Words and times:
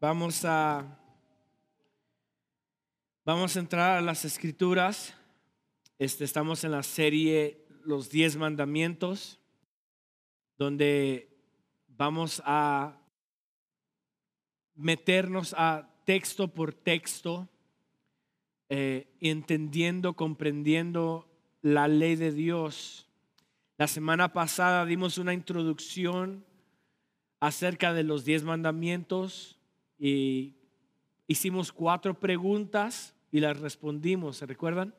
Vamos 0.00 0.46
a 0.46 0.98
vamos 3.22 3.54
a 3.54 3.60
entrar 3.60 3.98
a 3.98 4.00
las 4.00 4.24
escrituras. 4.24 5.14
Este, 5.98 6.24
estamos 6.24 6.64
en 6.64 6.70
la 6.70 6.82
serie 6.82 7.66
Los 7.84 8.08
diez 8.08 8.34
mandamientos, 8.36 9.38
donde 10.56 11.36
vamos 11.86 12.40
a 12.46 12.98
meternos 14.74 15.54
a 15.58 15.90
texto 16.06 16.48
por 16.48 16.72
texto, 16.72 17.46
eh, 18.70 19.06
entendiendo, 19.20 20.14
comprendiendo 20.14 21.28
la 21.60 21.88
ley 21.88 22.16
de 22.16 22.32
Dios. 22.32 23.06
La 23.76 23.86
semana 23.86 24.32
pasada 24.32 24.86
dimos 24.86 25.18
una 25.18 25.34
introducción 25.34 26.46
acerca 27.38 27.92
de 27.92 28.04
los 28.04 28.24
diez 28.24 28.44
mandamientos 28.44 29.59
y 30.00 30.56
hicimos 31.26 31.72
cuatro 31.72 32.18
preguntas 32.18 33.14
y 33.30 33.40
las 33.40 33.60
respondimos, 33.60 34.38
¿se 34.38 34.46
recuerdan? 34.46 34.94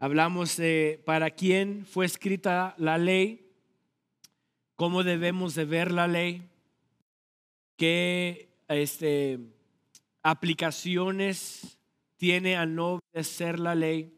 Hablamos 0.00 0.56
de 0.56 1.00
para 1.06 1.30
quién 1.30 1.86
fue 1.86 2.04
escrita 2.04 2.74
la 2.76 2.98
ley, 2.98 3.52
cómo 4.74 5.04
debemos 5.04 5.54
de 5.54 5.64
ver 5.64 5.92
la 5.92 6.08
ley, 6.08 6.42
qué 7.76 8.50
este, 8.66 9.38
aplicaciones 10.22 11.78
tiene 12.16 12.56
al 12.56 12.74
no 12.74 12.94
obedecer 12.94 13.60
la 13.60 13.76
ley. 13.76 14.12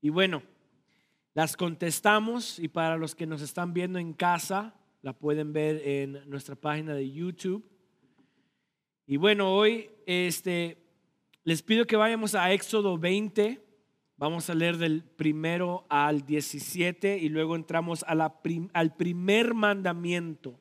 Y 0.00 0.08
bueno, 0.08 0.42
las 1.34 1.56
contestamos 1.56 2.58
y 2.58 2.68
para 2.68 2.96
los 2.96 3.14
que 3.14 3.26
nos 3.26 3.42
están 3.42 3.74
viendo 3.74 3.98
en 3.98 4.14
casa, 4.14 4.74
la 5.02 5.12
pueden 5.12 5.52
ver 5.52 5.86
en 5.86 6.28
nuestra 6.30 6.56
página 6.56 6.94
de 6.94 7.10
YouTube. 7.10 7.71
Y 9.12 9.18
bueno, 9.18 9.54
hoy 9.54 9.90
este, 10.06 10.78
les 11.44 11.60
pido 11.60 11.86
que 11.86 11.96
vayamos 11.96 12.34
a 12.34 12.50
Éxodo 12.50 12.96
20. 12.96 13.62
Vamos 14.16 14.48
a 14.48 14.54
leer 14.54 14.78
del 14.78 15.02
primero 15.02 15.84
al 15.90 16.24
17 16.24 17.18
y 17.18 17.28
luego 17.28 17.54
entramos 17.54 18.06
al 18.08 18.96
primer 18.96 19.52
mandamiento. 19.52 20.58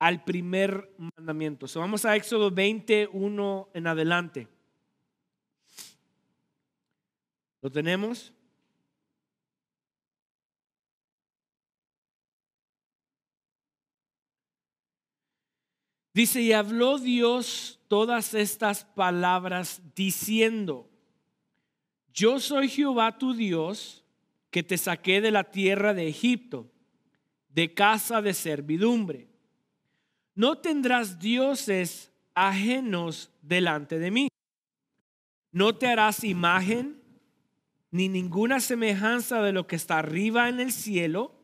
Al 0.00 0.24
primer 0.24 0.92
mandamiento. 1.16 1.68
So, 1.68 1.78
vamos 1.78 2.04
a 2.04 2.16
Éxodo 2.16 2.50
21 2.50 3.68
en 3.72 3.86
adelante. 3.86 4.48
¿Lo 7.60 7.70
tenemos? 7.70 8.32
Dice, 16.14 16.42
y 16.42 16.52
habló 16.52 16.98
Dios 16.98 17.80
todas 17.88 18.34
estas 18.34 18.84
palabras 18.84 19.80
diciendo, 19.94 20.90
yo 22.12 22.38
soy 22.38 22.68
Jehová 22.68 23.16
tu 23.16 23.32
Dios, 23.32 24.04
que 24.50 24.62
te 24.62 24.76
saqué 24.76 25.22
de 25.22 25.30
la 25.30 25.44
tierra 25.44 25.94
de 25.94 26.08
Egipto, 26.08 26.70
de 27.48 27.72
casa 27.72 28.20
de 28.20 28.34
servidumbre. 28.34 29.28
No 30.34 30.58
tendrás 30.58 31.18
dioses 31.18 32.12
ajenos 32.34 33.30
delante 33.40 33.98
de 33.98 34.10
mí. 34.10 34.28
No 35.50 35.74
te 35.76 35.86
harás 35.86 36.24
imagen 36.24 37.02
ni 37.90 38.08
ninguna 38.08 38.60
semejanza 38.60 39.42
de 39.42 39.52
lo 39.52 39.66
que 39.66 39.76
está 39.76 39.98
arriba 39.98 40.50
en 40.50 40.60
el 40.60 40.72
cielo, 40.72 41.34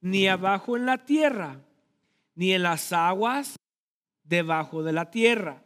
ni 0.00 0.28
abajo 0.28 0.76
en 0.76 0.86
la 0.86 1.04
tierra, 1.04 1.60
ni 2.36 2.52
en 2.52 2.62
las 2.62 2.92
aguas 2.92 3.56
debajo 4.28 4.82
de 4.82 4.92
la 4.92 5.10
tierra. 5.10 5.62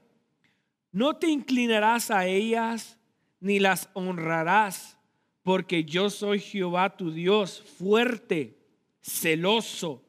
No 0.93 1.17
te 1.17 1.29
inclinarás 1.29 2.11
a 2.11 2.27
ellas 2.27 2.99
ni 3.41 3.59
las 3.59 3.89
honrarás, 3.95 4.99
porque 5.43 5.85
yo 5.85 6.11
soy 6.11 6.39
Jehová 6.39 6.97
tu 6.97 7.11
Dios, 7.11 7.63
fuerte, 7.79 8.59
celoso, 9.01 10.05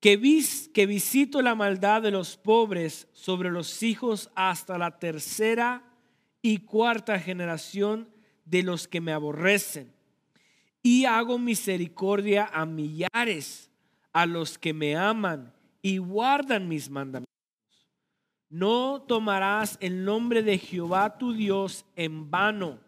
que, 0.00 0.16
vis, 0.16 0.68
que 0.74 0.84
visito 0.84 1.40
la 1.40 1.54
maldad 1.54 2.02
de 2.02 2.10
los 2.10 2.36
pobres 2.36 3.08
sobre 3.12 3.50
los 3.50 3.82
hijos 3.82 4.30
hasta 4.34 4.76
la 4.76 4.98
tercera 4.98 5.84
y 6.42 6.58
cuarta 6.58 7.18
generación 7.20 8.08
de 8.44 8.64
los 8.64 8.88
que 8.88 9.00
me 9.00 9.12
aborrecen. 9.12 9.94
Y 10.82 11.04
hago 11.04 11.38
misericordia 11.38 12.50
a 12.52 12.66
millares, 12.66 13.70
a 14.12 14.26
los 14.26 14.58
que 14.58 14.74
me 14.74 14.96
aman 14.96 15.54
y 15.82 15.98
guardan 15.98 16.68
mis 16.68 16.88
mandamientos. 16.88 17.28
No 18.48 19.02
tomarás 19.02 19.76
el 19.80 20.04
nombre 20.04 20.42
de 20.42 20.58
Jehová 20.58 21.18
tu 21.18 21.32
Dios 21.32 21.84
en 21.96 22.30
vano, 22.30 22.78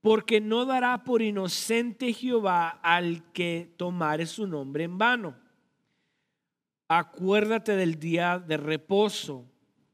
porque 0.00 0.40
no 0.40 0.64
dará 0.64 1.02
por 1.02 1.22
inocente 1.22 2.12
Jehová 2.12 2.68
al 2.82 3.32
que 3.32 3.74
tomare 3.76 4.26
su 4.26 4.46
nombre 4.46 4.84
en 4.84 4.98
vano. 4.98 5.34
Acuérdate 6.88 7.74
del 7.74 7.98
día 7.98 8.38
de 8.38 8.56
reposo 8.56 9.46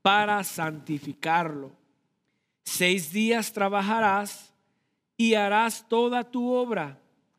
para 0.02 0.42
santificarlo. 0.42 1.72
Seis 2.64 3.12
días 3.12 3.52
trabajarás 3.52 4.52
y 5.16 5.34
harás 5.34 5.88
toda 5.88 6.24
tu 6.24 6.52
obra, 6.52 7.00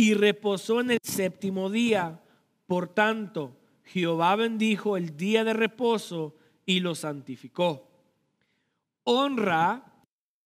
Y 0.00 0.14
reposó 0.14 0.80
en 0.80 0.92
el 0.92 0.98
séptimo 1.02 1.68
día. 1.68 2.22
Por 2.66 2.88
tanto, 2.88 3.54
Jehová 3.84 4.34
bendijo 4.34 4.96
el 4.96 5.14
día 5.14 5.44
de 5.44 5.52
reposo 5.52 6.34
y 6.64 6.80
lo 6.80 6.94
santificó. 6.94 7.86
Honra 9.04 9.92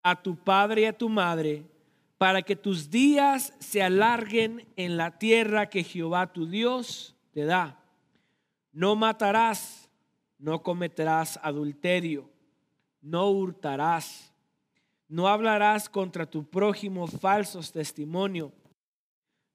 a 0.02 0.20
tu 0.20 0.34
padre 0.34 0.82
y 0.82 0.84
a 0.86 0.98
tu 0.98 1.08
madre 1.08 1.70
para 2.18 2.42
que 2.42 2.56
tus 2.56 2.90
días 2.90 3.54
se 3.60 3.80
alarguen 3.80 4.66
en 4.74 4.96
la 4.96 5.20
tierra 5.20 5.70
que 5.70 5.84
Jehová 5.84 6.32
tu 6.32 6.48
Dios 6.48 7.14
te 7.30 7.44
da. 7.44 7.80
No 8.72 8.96
matarás, 8.96 9.88
no 10.36 10.64
cometerás 10.64 11.38
adulterio, 11.44 12.28
no 13.00 13.30
hurtarás, 13.30 14.34
no 15.06 15.28
hablarás 15.28 15.88
contra 15.88 16.26
tu 16.26 16.42
prójimo 16.42 17.06
falsos 17.06 17.70
testimonios, 17.70 18.50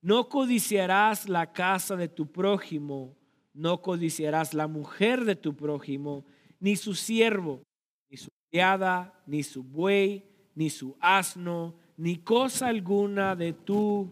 no 0.02 0.28
codiciarás 0.28 1.28
la 1.28 1.52
casa 1.52 1.96
de 1.96 2.08
tu 2.08 2.30
prójimo 2.30 3.16
no 3.54 3.82
codiciarás 3.82 4.54
la 4.54 4.66
mujer 4.66 5.24
de 5.24 5.36
tu 5.36 5.54
prójimo, 5.54 6.24
ni 6.58 6.76
su 6.76 6.94
siervo, 6.94 7.62
ni 8.08 8.16
su 8.16 8.30
criada, 8.50 9.22
ni 9.26 9.42
su 9.42 9.62
buey, 9.62 10.24
ni 10.54 10.70
su 10.70 10.96
asno, 11.00 11.74
ni 11.96 12.16
cosa 12.18 12.68
alguna 12.68 13.34
de 13.36 13.52
tu 13.52 14.10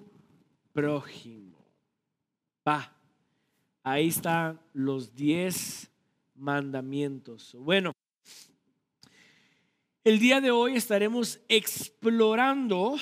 prójimo. 0.73 1.57
Va, 2.67 2.93
ahí 3.83 4.09
están 4.09 4.61
los 4.73 5.15
diez 5.15 5.91
mandamientos. 6.35 7.57
Bueno, 7.59 7.93
el 10.05 10.19
día 10.19 10.41
de 10.41 10.51
hoy 10.51 10.77
estaremos 10.77 11.41
explorando 11.49 12.97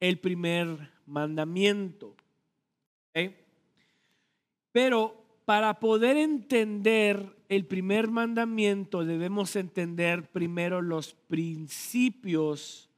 el 0.00 0.18
primer 0.18 0.90
mandamiento. 1.08 2.14
Pero 4.72 5.24
para 5.44 5.80
poder 5.80 6.16
entender 6.16 7.34
el 7.48 7.66
primer 7.66 8.08
mandamiento 8.08 9.04
debemos 9.04 9.56
entender 9.56 10.30
primero 10.30 10.82
los 10.82 11.14
principios 11.14 12.90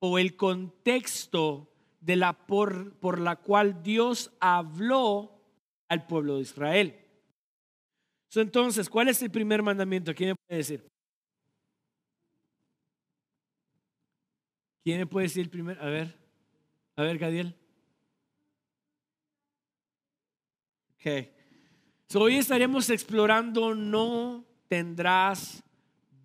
o 0.00 0.18
el 0.18 0.36
contexto 0.36 1.70
de 2.00 2.16
la 2.16 2.32
por, 2.32 2.92
por 2.96 3.18
la 3.20 3.36
cual 3.36 3.82
Dios 3.82 4.32
habló 4.40 5.40
al 5.88 6.06
pueblo 6.06 6.36
de 6.36 6.42
Israel. 6.42 6.94
entonces, 8.34 8.90
¿cuál 8.90 9.08
es 9.08 9.22
el 9.22 9.30
primer 9.30 9.62
mandamiento? 9.62 10.14
¿Quién 10.14 10.30
me 10.30 10.34
puede 10.34 10.58
decir? 10.58 10.84
¿Quién 14.82 14.98
me 14.98 15.06
puede 15.06 15.26
decir 15.26 15.44
el 15.44 15.50
primer? 15.50 15.80
A 15.80 15.86
ver, 15.86 16.23
a 16.96 17.02
ver, 17.02 17.18
Gadiel. 17.18 17.54
Ok 20.96 21.34
hoy 22.16 22.36
estaremos 22.36 22.90
explorando 22.90 23.74
no 23.74 24.44
tendrás 24.68 25.62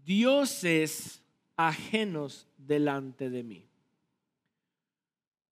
dioses 0.06 1.24
ajenos 1.56 2.48
delante 2.58 3.30
de 3.30 3.44
mí. 3.44 3.66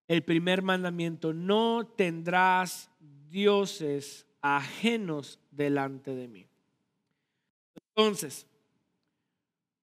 El 0.08 0.24
primer 0.24 0.62
mandamiento, 0.62 1.34
no 1.34 1.86
tendrás 1.98 2.90
dioses 3.30 4.26
ajenos 4.42 5.40
delante 5.52 6.16
de 6.16 6.28
mí. 6.28 6.48
Entonces, 7.96 8.48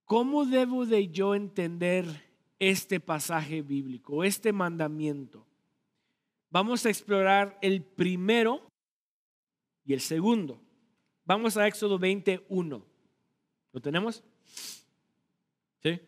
¿cómo 0.04 0.46
debo 0.46 0.86
de 0.86 1.08
yo 1.08 1.34
entender 1.34 2.23
este 2.70 3.00
pasaje 3.00 3.62
bíblico, 3.62 4.24
este 4.24 4.52
mandamiento? 4.52 5.46
Vamos 6.50 6.86
a 6.86 6.90
explorar 6.90 7.58
el 7.62 7.82
primero 7.82 8.66
y 9.84 9.92
el 9.92 10.00
segundo. 10.00 10.60
Vamos 11.24 11.56
a 11.56 11.66
Éxodo 11.66 11.98
21. 11.98 12.84
¿Lo 13.72 13.80
tenemos? 13.80 14.22
¿Sí? 15.82 16.00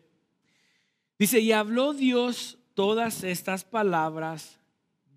Dice, 1.19 1.39
y 1.39 1.51
habló 1.51 1.93
Dios 1.93 2.59
todas 2.73 3.23
estas 3.23 3.65
palabras 3.65 4.59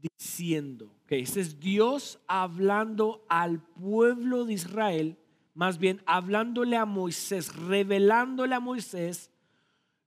diciendo, 0.01 0.91
que 1.07 1.21
ese 1.21 1.41
es 1.41 1.61
Dios 1.61 2.19
hablando 2.27 3.25
al 3.29 3.61
pueblo 3.61 4.47
de 4.47 4.55
Israel, 4.55 5.19
más 5.55 5.79
bien 5.79 6.03
hablándole 6.07 6.77
a 6.77 6.87
Moisés, 6.87 7.55
revelándole 7.55 8.55
a 8.55 8.61
Moisés 8.61 9.31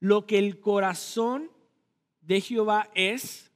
lo 0.03 0.25
que 0.25 0.37
el 0.37 0.59
corazón 0.59 1.49
de 2.19 2.41
Jehová 2.41 2.89
es 2.93 3.53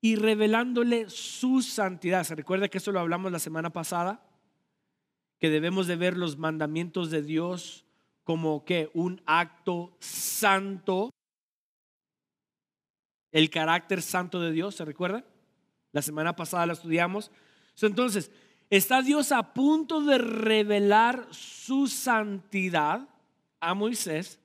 y 0.00 0.16
revelándole 0.16 1.10
su 1.10 1.60
santidad. 1.60 2.24
¿Se 2.24 2.34
recuerda 2.34 2.68
que 2.68 2.78
eso 2.78 2.92
lo 2.92 3.00
hablamos 3.00 3.30
la 3.30 3.38
semana 3.38 3.68
pasada? 3.68 4.26
Que 5.38 5.50
debemos 5.50 5.86
de 5.86 5.96
ver 5.96 6.16
los 6.16 6.38
mandamientos 6.38 7.10
de 7.10 7.20
Dios 7.20 7.84
como 8.24 8.64
que 8.64 8.90
un 8.94 9.20
acto 9.26 9.94
santo. 10.00 11.10
El 13.30 13.50
carácter 13.50 14.00
santo 14.00 14.40
de 14.40 14.52
Dios, 14.52 14.76
¿se 14.76 14.84
recuerda? 14.86 15.26
La 15.92 16.00
semana 16.00 16.34
pasada 16.34 16.64
la 16.64 16.72
estudiamos. 16.72 17.30
Entonces, 17.82 18.30
está 18.70 19.02
Dios 19.02 19.30
a 19.30 19.52
punto 19.52 20.00
de 20.00 20.16
revelar 20.16 21.28
su 21.32 21.86
santidad 21.86 23.10
a 23.60 23.74
Moisés 23.74 24.40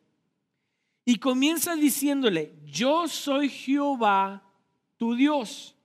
y 1.11 1.17
comienza 1.17 1.75
diciéndole, 1.75 2.53
yo 2.63 3.05
soy 3.09 3.49
Jehová 3.49 4.49
tu 4.95 5.13
Dios, 5.13 5.75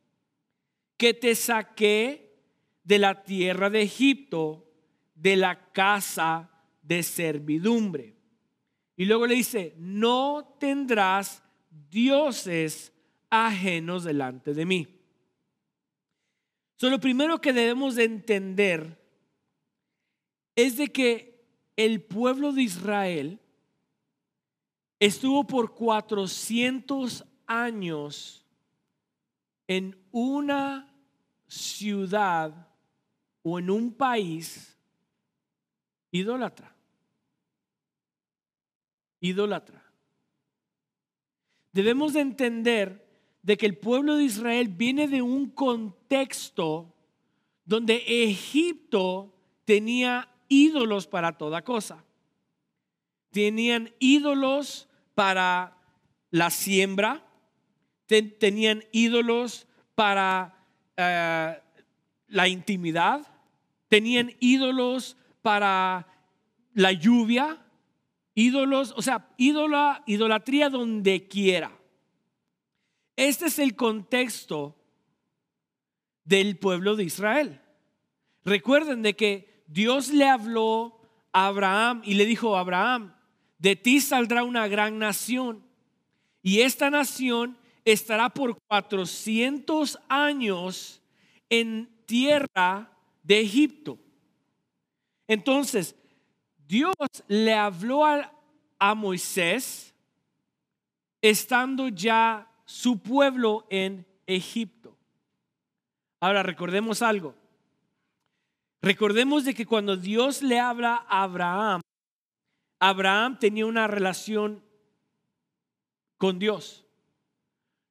que 0.97 1.15
te 1.15 1.35
saqué 1.35 2.39
de 2.85 3.01
la 3.01 3.25
tierra 3.25 3.69
de 3.69 3.83
Egipto, 3.83 4.71
de 5.17 5.35
la 5.35 5.73
casa 5.73 6.49
de 6.81 7.03
servidumbre. 7.03 8.15
Y 8.97 9.07
luego 9.07 9.27
le 9.27 9.35
dice, 9.35 9.75
no 9.79 10.57
tendrás 10.61 11.43
dioses 11.91 12.93
ajenos 13.29 14.05
delante 14.05 14.55
de 14.55 14.65
mí. 14.65 14.87
So, 16.77 16.89
lo 16.89 17.01
primero 17.01 17.41
que 17.41 17.53
debemos 17.53 17.97
de 17.97 18.05
entender 18.05 19.05
es 20.55 20.77
de 20.77 20.87
que 20.87 21.45
el 21.75 22.01
pueblo 22.01 22.53
de 22.53 22.63
Israel 22.63 23.41
estuvo 24.99 25.45
por 25.45 25.75
400 25.75 27.25
años 27.47 28.45
en 29.67 29.99
una 30.11 30.93
ciudad 31.47 32.69
o 33.43 33.59
en 33.59 33.71
un 33.71 33.93
país 33.93 34.77
idólatra. 36.11 36.75
Idólatra. 39.21 39.83
Debemos 41.73 42.13
de 42.15 42.21
entender 42.21 43.07
de 43.43 43.57
que 43.57 43.67
el 43.67 43.77
pueblo 43.77 44.17
de 44.17 44.25
Israel 44.25 44.69
viene 44.69 45.09
de 45.09 45.23
un 45.23 45.51
contexto 45.51 46.93
donde 47.65 48.03
Egipto 48.25 49.35
tenía 49.65 50.29
ídolos 50.49 51.07
para 51.07 51.37
toda 51.37 51.63
cosa. 51.63 52.05
Tenían 53.37 53.93
ídolos 53.99 54.89
para 55.15 55.77
la 56.31 56.49
siembra, 56.49 57.23
tenían 58.07 58.83
ídolos 58.93 59.67
para 59.95 60.57
eh, 60.97 61.61
la 62.29 62.49
intimidad, 62.49 63.27
tenían 63.89 64.33
ídolos 64.41 65.19
para 65.43 66.07
la 66.73 66.93
lluvia, 66.93 67.63
ídolos, 68.35 68.95
o 68.97 69.03
sea, 69.03 69.29
ídola, 69.37 70.03
idolatría 70.07 70.71
donde 70.71 71.29
quiera. 71.29 71.73
Este 73.17 73.49
es 73.49 73.59
el 73.59 73.77
contexto 73.77 74.75
del 76.25 76.57
pueblo 76.57 76.97
de 76.97 77.05
Israel. 77.05 77.61
Recuerden 78.47 79.03
de 79.03 79.15
que 79.15 79.63
Dios 79.67 80.09
le 80.09 80.27
habló 80.27 81.03
a 81.35 81.49
Abraham 81.49 82.01
y 82.03 82.15
le 82.15 82.25
dijo, 82.25 82.57
Abraham, 82.57 83.13
de 83.59 83.77
ti 83.77 84.01
saldrá 84.01 84.45
una 84.45 84.69
gran 84.69 84.99
nación 84.99 85.65
y 86.43 86.61
esta 86.61 86.91
nación 86.91 87.57
estará 87.85 88.29
por 88.29 88.59
400 88.69 89.99
años 90.09 91.03
en 91.49 91.89
tierra 92.07 92.91
de 93.23 93.41
Egipto. 93.41 93.99
Entonces, 95.29 95.97
Dios 96.67 96.95
le 97.29 97.55
habló 97.55 98.05
a, 98.05 98.33
a 98.79 98.95
Moisés 98.95 99.95
estando 101.21 101.89
ya 101.89 102.51
su 102.65 102.99
pueblo 102.99 103.67
en 103.71 104.07
Egipto. 104.27 104.97
Ahora 106.21 106.43
recordemos 106.43 107.03
algo. 107.03 107.35
Recordemos 108.83 109.45
de 109.45 109.55
que 109.55 109.67
cuando 109.67 109.97
Dios 109.97 110.43
le 110.43 110.61
habla 110.61 111.05
a 111.09 111.23
Abraham, 111.23 111.81
Abraham 112.79 113.39
tenía 113.39 113.67
una 113.67 113.87
relación 113.87 114.63
con 116.19 116.39
Dios. 116.39 116.85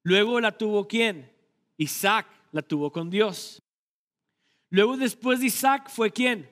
Luego 0.04 0.40
la 0.40 0.58
tuvo 0.58 0.88
quién? 0.88 1.32
Isaac 1.78 2.28
la 2.52 2.62
tuvo 2.62 2.92
con 2.92 3.10
Dios. 3.10 3.62
Luego 4.70 4.98
después 4.98 5.40
de 5.40 5.48
Isaac 5.48 5.90
fue 5.90 6.12
quién? 6.12 6.50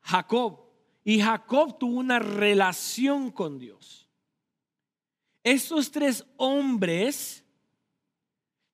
Jacob. 0.00 0.60
Y 1.04 1.20
Jacob 1.20 1.78
tuvo 1.78 1.98
una 1.98 2.18
relación 2.18 3.30
con 3.30 3.58
Dios. 3.58 4.08
Estos 5.44 5.92
tres 5.92 6.26
hombres 6.36 7.44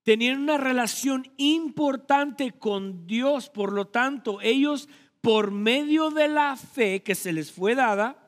tenían 0.03 0.41
una 0.41 0.57
relación 0.57 1.31
importante 1.37 2.53
con 2.53 3.07
Dios, 3.07 3.51
por 3.51 3.73
lo 3.73 3.89
tanto, 3.89 4.41
ellos, 4.41 4.89
por 5.21 5.51
medio 5.51 6.11
de 6.11 6.29
la 6.29 6.57
fe 6.57 7.03
que 7.03 7.15
se 7.15 7.33
les 7.33 7.53
fue 7.53 7.75
dada, 7.75 8.22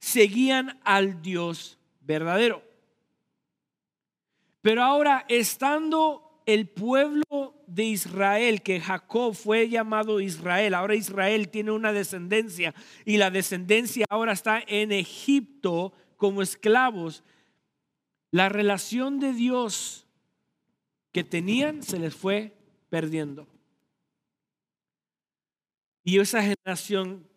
seguían 0.00 0.80
al 0.82 1.22
Dios 1.22 1.78
verdadero. 2.00 2.62
Pero 4.62 4.82
ahora, 4.82 5.24
estando 5.28 6.42
el 6.46 6.68
pueblo 6.68 7.54
de 7.66 7.84
Israel, 7.84 8.62
que 8.62 8.80
Jacob 8.80 9.34
fue 9.34 9.68
llamado 9.68 10.20
Israel, 10.20 10.74
ahora 10.74 10.94
Israel 10.94 11.48
tiene 11.48 11.70
una 11.70 11.92
descendencia 11.92 12.74
y 13.04 13.16
la 13.16 13.30
descendencia 13.30 14.04
ahora 14.10 14.32
está 14.32 14.62
en 14.66 14.92
Egipto 14.92 15.92
como 16.16 16.42
esclavos, 16.42 17.22
la 18.30 18.48
relación 18.48 19.20
de 19.20 19.32
Dios 19.32 20.06
que 21.12 21.24
tenían 21.24 21.82
se 21.82 21.98
les 21.98 22.14
fue 22.14 22.56
perdiendo. 22.88 23.46
Y 26.04 26.18
esa 26.18 26.42
generación 26.42 27.29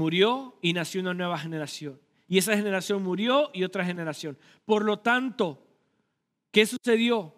murió 0.00 0.58
y 0.62 0.72
nació 0.72 1.00
una 1.00 1.14
nueva 1.14 1.38
generación. 1.38 2.00
Y 2.26 2.38
esa 2.38 2.56
generación 2.56 3.02
murió 3.02 3.50
y 3.52 3.64
otra 3.64 3.84
generación. 3.84 4.38
Por 4.64 4.84
lo 4.84 5.00
tanto, 5.00 5.62
¿qué 6.50 6.64
sucedió? 6.64 7.34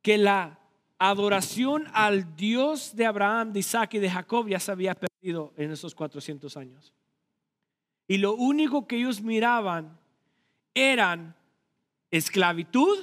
Que 0.00 0.16
la 0.16 0.58
adoración 0.98 1.84
al 1.92 2.34
Dios 2.36 2.96
de 2.96 3.06
Abraham, 3.06 3.52
de 3.52 3.60
Isaac 3.60 3.94
y 3.94 3.98
de 3.98 4.10
Jacob 4.10 4.48
ya 4.48 4.58
se 4.58 4.72
había 4.72 4.94
perdido 4.94 5.52
en 5.56 5.70
esos 5.70 5.94
400 5.94 6.56
años. 6.56 6.92
Y 8.08 8.18
lo 8.18 8.34
único 8.34 8.86
que 8.86 8.96
ellos 8.96 9.20
miraban 9.20 9.98
eran 10.74 11.36
esclavitud 12.10 12.98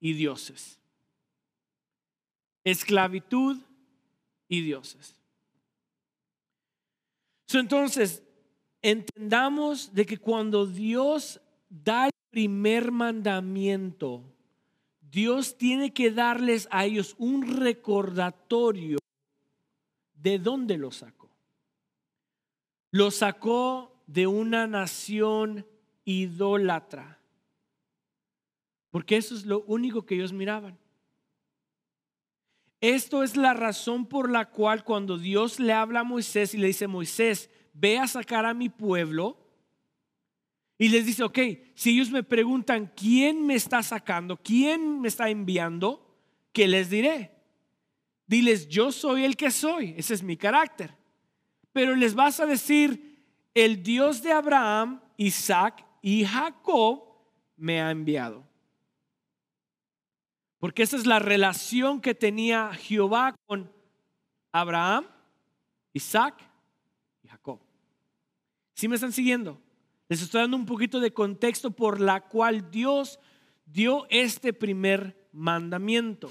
y 0.00 0.12
dioses 0.12 0.78
esclavitud 2.70 3.58
y 4.48 4.62
dioses. 4.62 5.17
Entonces, 7.56 8.22
entendamos 8.82 9.94
de 9.94 10.04
que 10.04 10.18
cuando 10.18 10.66
Dios 10.66 11.40
da 11.70 12.06
el 12.06 12.12
primer 12.30 12.92
mandamiento, 12.92 14.22
Dios 15.00 15.56
tiene 15.56 15.92
que 15.92 16.10
darles 16.10 16.68
a 16.70 16.84
ellos 16.84 17.14
un 17.18 17.58
recordatorio 17.58 18.98
de 20.14 20.38
dónde 20.38 20.76
lo 20.76 20.90
sacó. 20.90 21.30
Lo 22.90 23.10
sacó 23.10 24.02
de 24.06 24.26
una 24.26 24.66
nación 24.66 25.66
idólatra. 26.04 27.18
Porque 28.90 29.16
eso 29.16 29.34
es 29.34 29.46
lo 29.46 29.60
único 29.62 30.04
que 30.04 30.14
ellos 30.14 30.32
miraban. 30.32 30.78
Esto 32.80 33.22
es 33.22 33.36
la 33.36 33.54
razón 33.54 34.06
por 34.06 34.30
la 34.30 34.50
cual 34.50 34.84
cuando 34.84 35.18
Dios 35.18 35.58
le 35.58 35.72
habla 35.72 36.00
a 36.00 36.04
Moisés 36.04 36.54
y 36.54 36.58
le 36.58 36.68
dice, 36.68 36.86
Moisés, 36.86 37.50
ve 37.72 37.98
a 37.98 38.06
sacar 38.06 38.46
a 38.46 38.54
mi 38.54 38.68
pueblo, 38.68 39.48
y 40.78 40.88
les 40.88 41.04
dice, 41.04 41.24
ok, 41.24 41.38
si 41.74 41.90
ellos 41.90 42.10
me 42.10 42.22
preguntan, 42.22 42.92
¿quién 42.94 43.44
me 43.44 43.54
está 43.54 43.82
sacando? 43.82 44.36
¿Quién 44.36 45.00
me 45.00 45.08
está 45.08 45.28
enviando? 45.28 46.16
¿Qué 46.52 46.68
les 46.68 46.88
diré? 46.88 47.32
Diles, 48.28 48.68
yo 48.68 48.92
soy 48.92 49.24
el 49.24 49.36
que 49.36 49.50
soy, 49.50 49.94
ese 49.96 50.14
es 50.14 50.22
mi 50.22 50.36
carácter. 50.36 50.94
Pero 51.72 51.96
les 51.96 52.14
vas 52.14 52.38
a 52.38 52.46
decir, 52.46 53.24
el 53.54 53.82
Dios 53.82 54.22
de 54.22 54.30
Abraham, 54.30 55.00
Isaac 55.16 55.84
y 56.00 56.24
Jacob 56.24 57.02
me 57.56 57.80
ha 57.82 57.90
enviado. 57.90 58.47
Porque 60.58 60.82
esa 60.82 60.96
es 60.96 61.06
la 61.06 61.18
relación 61.18 62.00
que 62.00 62.14
tenía 62.14 62.72
Jehová 62.74 63.34
con 63.46 63.70
Abraham, 64.52 65.06
Isaac 65.92 66.34
y 67.22 67.28
Jacob. 67.28 67.60
¿Sí 68.74 68.88
me 68.88 68.96
están 68.96 69.12
siguiendo? 69.12 69.60
Les 70.08 70.22
estoy 70.22 70.40
dando 70.40 70.56
un 70.56 70.66
poquito 70.66 71.00
de 71.00 71.12
contexto 71.12 71.70
por 71.70 72.00
la 72.00 72.22
cual 72.22 72.70
Dios 72.70 73.20
dio 73.66 74.06
este 74.10 74.52
primer 74.52 75.28
mandamiento. 75.32 76.30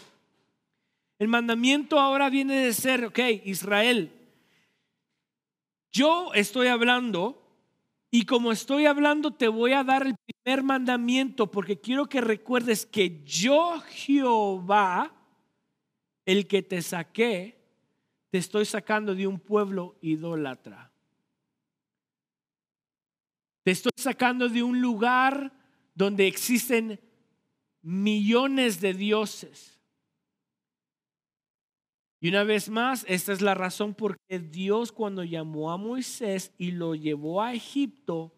El 1.19 1.27
mandamiento 1.29 1.99
ahora 1.99 2.29
viene 2.29 2.55
de 2.55 2.73
ser, 2.73 3.05
ok, 3.05 3.19
Israel, 3.45 4.11
yo 5.91 6.33
estoy 6.33 6.67
hablando 6.67 7.46
y 8.17 8.25
como 8.25 8.51
estoy 8.51 8.87
hablando 8.87 9.29
te 9.29 9.47
voy 9.47 9.73
a 9.73 9.83
dar 9.83 10.07
el 10.07 10.15
primer 10.15 10.63
mandamiento 10.63 11.51
porque 11.51 11.79
quiero 11.79 12.09
que 12.09 12.19
recuerdes 12.19 12.83
que 12.83 13.23
yo 13.23 13.79
Jehová, 13.81 15.13
el 16.25 16.47
que 16.47 16.63
te 16.63 16.81
saqué, 16.81 17.63
te 18.31 18.39
estoy 18.39 18.65
sacando 18.65 19.13
de 19.13 19.27
un 19.27 19.39
pueblo 19.39 19.99
idólatra. 20.01 20.91
Te 23.61 23.69
estoy 23.69 23.91
sacando 23.95 24.49
de 24.49 24.63
un 24.63 24.81
lugar 24.81 25.53
donde 25.93 26.25
existen 26.25 26.99
millones 27.83 28.81
de 28.81 28.95
dioses. 28.95 29.76
Y 32.19 32.29
una 32.29 32.43
vez 32.43 32.69
más, 32.69 33.05
esta 33.07 33.31
es 33.31 33.41
la 33.41 33.53
razón 33.53 33.93
por 33.93 34.17
qué 34.27 34.39
Dios 34.39 34.91
cuando 34.91 35.23
llamó 35.23 35.71
a 35.71 35.77
Moisés 35.77 36.51
y 36.57 36.71
lo 36.71 36.95
llevó 36.95 37.43
a 37.43 37.53
Egipto, 37.53 38.33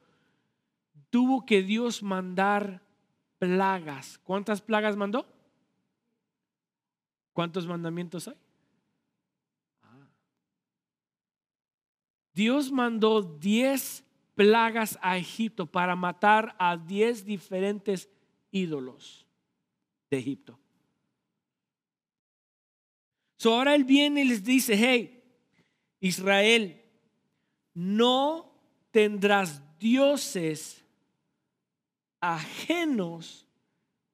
tuvo 1.10 1.46
que 1.46 1.64
Dios 1.64 2.04
mandar 2.04 2.82
plagas. 3.38 4.20
¿Cuántas 4.20 4.62
plagas 4.62 4.98
mandó? 4.98 5.26
¿Cuántos 7.32 7.66
mandamientos 7.68 8.28
hay? 8.28 8.36
Dios 12.34 12.72
mandó 12.72 13.22
diez 13.22 14.04
plagas 14.36 14.98
a 15.02 15.18
Egipto 15.18 15.66
para 15.66 15.96
matar 15.96 16.56
a 16.58 16.78
diez 16.78 17.26
diferentes 17.26 18.10
ídolos 18.52 19.26
de 20.10 20.20
Egipto. 20.20 20.58
So 23.40 23.56
ahora 23.56 23.74
él 23.74 23.86
viene 23.86 24.24
y 24.24 24.26
les 24.26 24.44
dice, 24.44 24.76
hey, 24.76 25.24
Israel, 26.02 26.84
no 27.74 28.54
tendrás 28.92 29.64
dioses 29.80 30.84
ajenos 32.20 33.48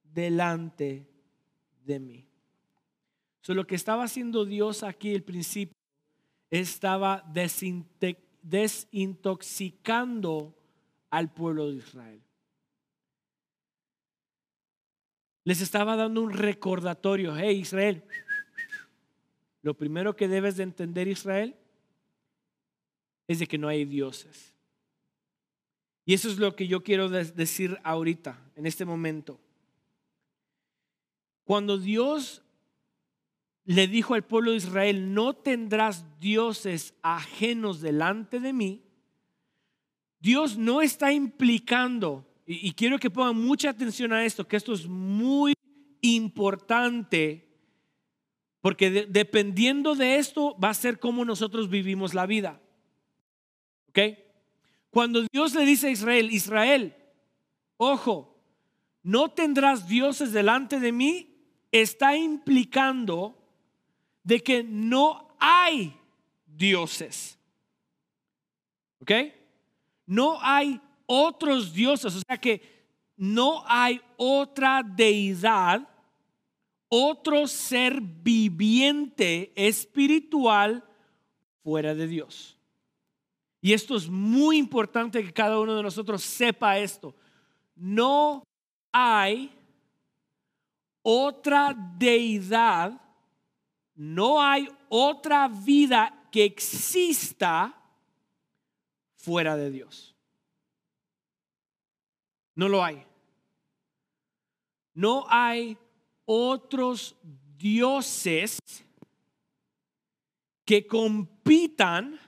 delante 0.04 1.10
de 1.84 2.00
mí. 2.00 2.28
So 3.42 3.56
lo 3.56 3.66
que 3.66 3.74
estaba 3.74 4.04
haciendo 4.04 4.46
Dios 4.46 4.84
aquí 4.84 5.16
al 5.16 5.24
principio 5.24 5.76
estaba 6.52 7.26
desintoxicando 8.44 10.56
al 11.10 11.34
pueblo 11.34 11.72
de 11.72 11.78
Israel. 11.78 12.22
Les 15.46 15.62
estaba 15.62 15.96
dando 15.96 16.22
un 16.22 16.32
recordatorio, 16.32 17.36
hey 17.36 17.58
Israel, 17.58 18.04
lo 19.66 19.74
primero 19.74 20.16
que 20.16 20.28
debes 20.28 20.58
de 20.58 20.64
entender, 20.64 21.08
Israel, 21.08 21.56
es 23.28 23.40
de 23.40 23.48
que 23.48 23.58
no 23.58 23.68
hay 23.68 23.84
dioses. 23.84 24.54
Y 26.06 26.14
eso 26.14 26.30
es 26.30 26.38
lo 26.38 26.56
que 26.56 26.68
yo 26.68 26.84
quiero 26.84 27.10
decir 27.10 27.80
ahorita, 27.84 28.40
en 28.56 28.68
este 28.68 28.86
momento. 28.86 29.40
Cuando 31.46 31.80
Dios 31.80 32.44
le 33.64 33.88
dijo 33.88 34.14
al 34.14 34.24
pueblo 34.24 34.52
de 34.52 34.58
Israel, 34.58 35.16
no 35.16 35.34
tendrás 35.34 36.06
dioses 36.20 36.94
ajenos 37.02 37.82
delante 37.82 38.40
de 38.40 38.54
mí, 38.54 38.84
Dios 40.20 40.60
no 40.60 40.84
está 40.84 41.12
implicando, 41.12 42.24
y, 42.46 42.72
quiero 42.74 43.00
que 43.00 43.10
pongan 43.10 43.44
mucha 43.44 43.72
atención 43.72 44.14
a 44.14 44.26
esto, 44.26 44.48
que 44.48 44.58
esto 44.58 44.74
es 44.74 44.86
muy 44.86 45.56
importante 46.02 47.46
porque 48.66 48.90
dependiendo 48.90 49.94
de 49.94 50.16
esto 50.16 50.58
va 50.58 50.72
a 50.72 50.74
ser 50.74 50.98
cómo 50.98 51.24
nosotros 51.24 51.70
vivimos 51.70 52.16
la 52.16 52.26
vida. 52.26 52.60
¿Ok? 53.90 54.00
Cuando 54.90 55.22
Dios 55.32 55.54
le 55.54 55.66
dice 55.66 55.86
a 55.86 55.92
Israel, 55.92 56.32
Israel, 56.32 56.96
ojo, 57.78 58.36
no 59.04 59.30
tendrás 59.30 59.88
dioses 59.88 60.32
delante 60.32 60.80
de 60.80 60.92
mí, 60.92 61.38
está 61.72 62.18
implicando 62.18 63.38
de 64.24 64.42
que 64.42 64.64
no 64.64 65.36
hay 65.40 65.96
dioses. 66.48 67.38
¿Ok? 69.00 69.12
No 70.08 70.40
hay 70.42 70.82
otros 71.06 71.72
dioses, 71.72 72.16
o 72.16 72.22
sea 72.28 72.40
que 72.40 72.64
no 73.16 73.64
hay 73.68 74.02
otra 74.18 74.82
deidad 74.82 75.88
otro 76.98 77.46
ser 77.46 78.00
viviente 78.00 79.52
espiritual 79.54 80.82
fuera 81.62 81.94
de 81.94 82.08
Dios. 82.08 82.58
Y 83.60 83.74
esto 83.74 83.98
es 83.98 84.08
muy 84.08 84.58
importante 84.58 85.22
que 85.22 85.34
cada 85.34 85.60
uno 85.60 85.76
de 85.76 85.84
nosotros 85.84 86.24
sepa 86.24 86.78
esto. 86.78 87.14
No 87.76 88.44
hay 88.94 89.52
otra 91.02 91.76
deidad, 91.98 93.02
no 93.94 94.42
hay 94.42 94.70
otra 94.88 95.50
vida 95.50 96.30
que 96.32 96.46
exista 96.46 97.76
fuera 99.18 99.58
de 99.58 99.70
Dios. 99.70 100.16
No 102.54 102.70
lo 102.70 102.82
hay. 102.82 103.06
No 104.94 105.26
hay 105.28 105.78
otros 106.26 107.16
dioses 107.58 108.60
que 110.66 110.88
compitan 110.88 112.20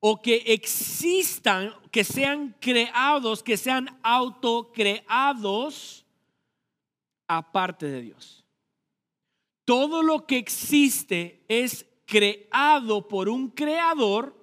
o 0.00 0.20
que 0.20 0.42
existan, 0.46 1.72
que 1.92 2.02
sean 2.02 2.56
creados, 2.58 3.42
que 3.42 3.56
sean 3.56 4.00
autocreados 4.02 6.04
aparte 7.28 7.86
de 7.86 8.02
Dios. 8.02 8.44
Todo 9.64 10.02
lo 10.02 10.26
que 10.26 10.38
existe 10.38 11.44
es 11.46 11.86
creado 12.04 13.06
por 13.06 13.28
un 13.28 13.50
creador, 13.50 14.34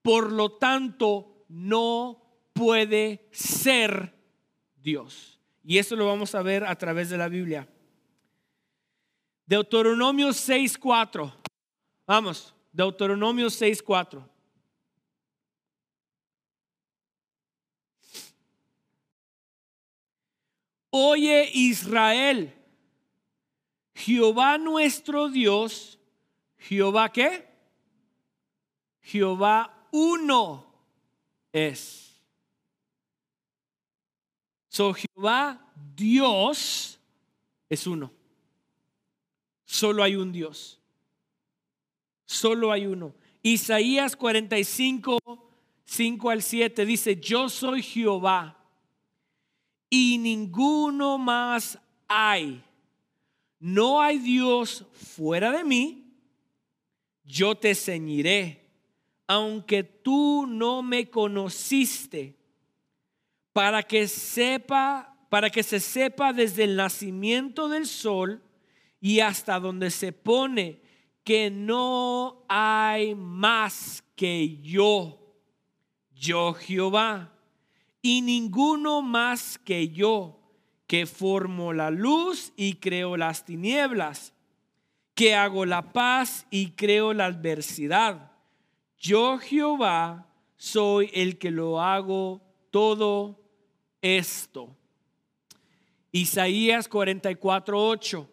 por 0.00 0.30
lo 0.30 0.52
tanto 0.52 1.44
no 1.48 2.22
puede 2.52 3.26
ser 3.32 4.14
Dios. 4.76 5.33
Y 5.64 5.78
eso 5.78 5.96
lo 5.96 6.06
vamos 6.06 6.34
a 6.34 6.42
ver 6.42 6.64
a 6.64 6.76
través 6.76 7.08
de 7.08 7.16
la 7.16 7.28
Biblia. 7.28 7.66
Deuteronomio 9.46 10.28
6.4. 10.28 11.32
Vamos, 12.06 12.54
Deuteronomio 12.70 13.46
6.4. 13.46 14.28
Oye 20.90 21.50
Israel, 21.54 22.54
Jehová 23.94 24.58
nuestro 24.58 25.28
Dios, 25.28 25.98
Jehová 26.56 27.10
qué? 27.10 27.48
Jehová 29.00 29.88
uno 29.90 30.66
es. 31.52 32.13
So 34.74 34.92
Jehová, 34.92 35.72
Dios, 35.94 36.98
es 37.68 37.86
uno. 37.86 38.10
Solo 39.64 40.02
hay 40.02 40.16
un 40.16 40.32
Dios. 40.32 40.80
Solo 42.26 42.72
hay 42.72 42.86
uno. 42.86 43.14
Isaías 43.40 44.16
45, 44.16 45.20
5 45.84 46.28
al 46.28 46.42
7 46.42 46.86
dice, 46.86 47.20
yo 47.20 47.48
soy 47.48 47.84
Jehová 47.84 48.58
y 49.88 50.18
ninguno 50.18 51.18
más 51.18 51.78
hay. 52.08 52.60
No 53.60 54.00
hay 54.02 54.18
Dios 54.18 54.86
fuera 54.92 55.52
de 55.52 55.62
mí. 55.62 56.16
Yo 57.22 57.54
te 57.54 57.76
ceñiré, 57.76 58.68
aunque 59.28 59.84
tú 59.84 60.48
no 60.48 60.82
me 60.82 61.08
conociste, 61.08 62.34
para 63.54 63.84
que 63.84 64.08
sepa, 64.08 65.16
para 65.30 65.48
que 65.48 65.62
se 65.62 65.78
sepa 65.78 66.32
desde 66.32 66.64
el 66.64 66.74
nacimiento 66.74 67.68
del 67.68 67.86
sol 67.86 68.42
y 69.00 69.20
hasta 69.20 69.60
donde 69.60 69.92
se 69.92 70.12
pone 70.12 70.80
que 71.22 71.50
no 71.52 72.44
hay 72.48 73.14
más 73.14 74.02
que 74.16 74.58
yo, 74.60 75.20
yo 76.12 76.52
Jehová, 76.54 77.32
y 78.02 78.22
ninguno 78.22 79.02
más 79.02 79.56
que 79.58 79.88
yo, 79.88 80.40
que 80.88 81.06
formo 81.06 81.72
la 81.72 81.92
luz 81.92 82.52
y 82.56 82.74
creo 82.74 83.16
las 83.16 83.44
tinieblas, 83.44 84.34
que 85.14 85.36
hago 85.36 85.64
la 85.64 85.92
paz 85.92 86.44
y 86.50 86.72
creo 86.72 87.14
la 87.14 87.26
adversidad. 87.26 88.32
Yo 88.98 89.38
Jehová 89.38 90.26
soy 90.56 91.08
el 91.14 91.38
que 91.38 91.52
lo 91.52 91.80
hago 91.80 92.42
todo 92.72 93.43
esto. 94.04 94.76
Isaías 96.12 96.86
44, 96.86 97.88
8. 97.88 98.30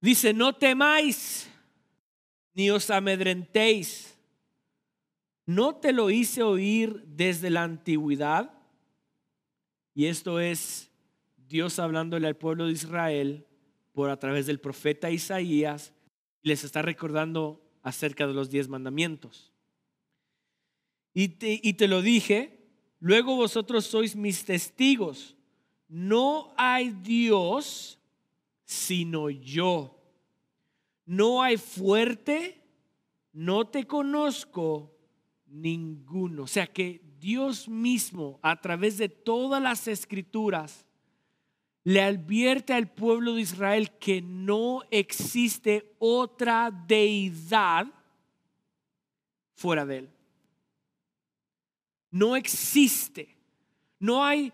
Dice, 0.00 0.32
no 0.32 0.54
temáis, 0.54 1.48
ni 2.54 2.70
os 2.70 2.90
amedrentéis. 2.90 4.18
¿No 5.44 5.76
te 5.76 5.92
lo 5.92 6.08
hice 6.10 6.42
oír 6.42 7.04
desde 7.06 7.50
la 7.50 7.64
antigüedad? 7.64 8.52
Y 9.94 10.06
esto 10.06 10.40
es 10.40 10.90
Dios 11.36 11.78
hablándole 11.78 12.26
al 12.28 12.36
pueblo 12.36 12.66
de 12.66 12.72
Israel 12.72 13.46
por 13.92 14.08
a 14.08 14.18
través 14.18 14.46
del 14.46 14.58
profeta 14.58 15.10
Isaías. 15.10 15.92
Les 16.42 16.64
está 16.64 16.80
recordando 16.80 17.62
acerca 17.82 18.26
de 18.26 18.32
los 18.32 18.48
diez 18.48 18.68
mandamientos. 18.68 19.51
Y 21.14 21.28
te, 21.28 21.60
y 21.62 21.74
te 21.74 21.88
lo 21.88 22.02
dije, 22.02 22.58
luego 23.00 23.36
vosotros 23.36 23.86
sois 23.86 24.16
mis 24.16 24.44
testigos. 24.44 25.36
No 25.88 26.52
hay 26.56 26.90
Dios 26.90 27.98
sino 28.64 29.28
yo. 29.28 29.98
No 31.04 31.42
hay 31.42 31.58
fuerte, 31.58 32.62
no 33.32 33.66
te 33.66 33.86
conozco 33.86 34.96
ninguno. 35.46 36.44
O 36.44 36.46
sea 36.46 36.66
que 36.66 37.02
Dios 37.18 37.68
mismo, 37.68 38.40
a 38.42 38.60
través 38.60 38.96
de 38.98 39.08
todas 39.08 39.62
las 39.62 39.86
escrituras, 39.88 40.86
le 41.84 42.00
advierte 42.00 42.72
al 42.72 42.90
pueblo 42.90 43.34
de 43.34 43.42
Israel 43.42 43.90
que 43.98 44.22
no 44.22 44.82
existe 44.90 45.94
otra 45.98 46.70
deidad 46.70 47.86
fuera 49.54 49.84
de 49.84 49.98
él. 49.98 50.10
No 52.12 52.36
existe. 52.36 53.36
No 53.98 54.24
hay 54.24 54.52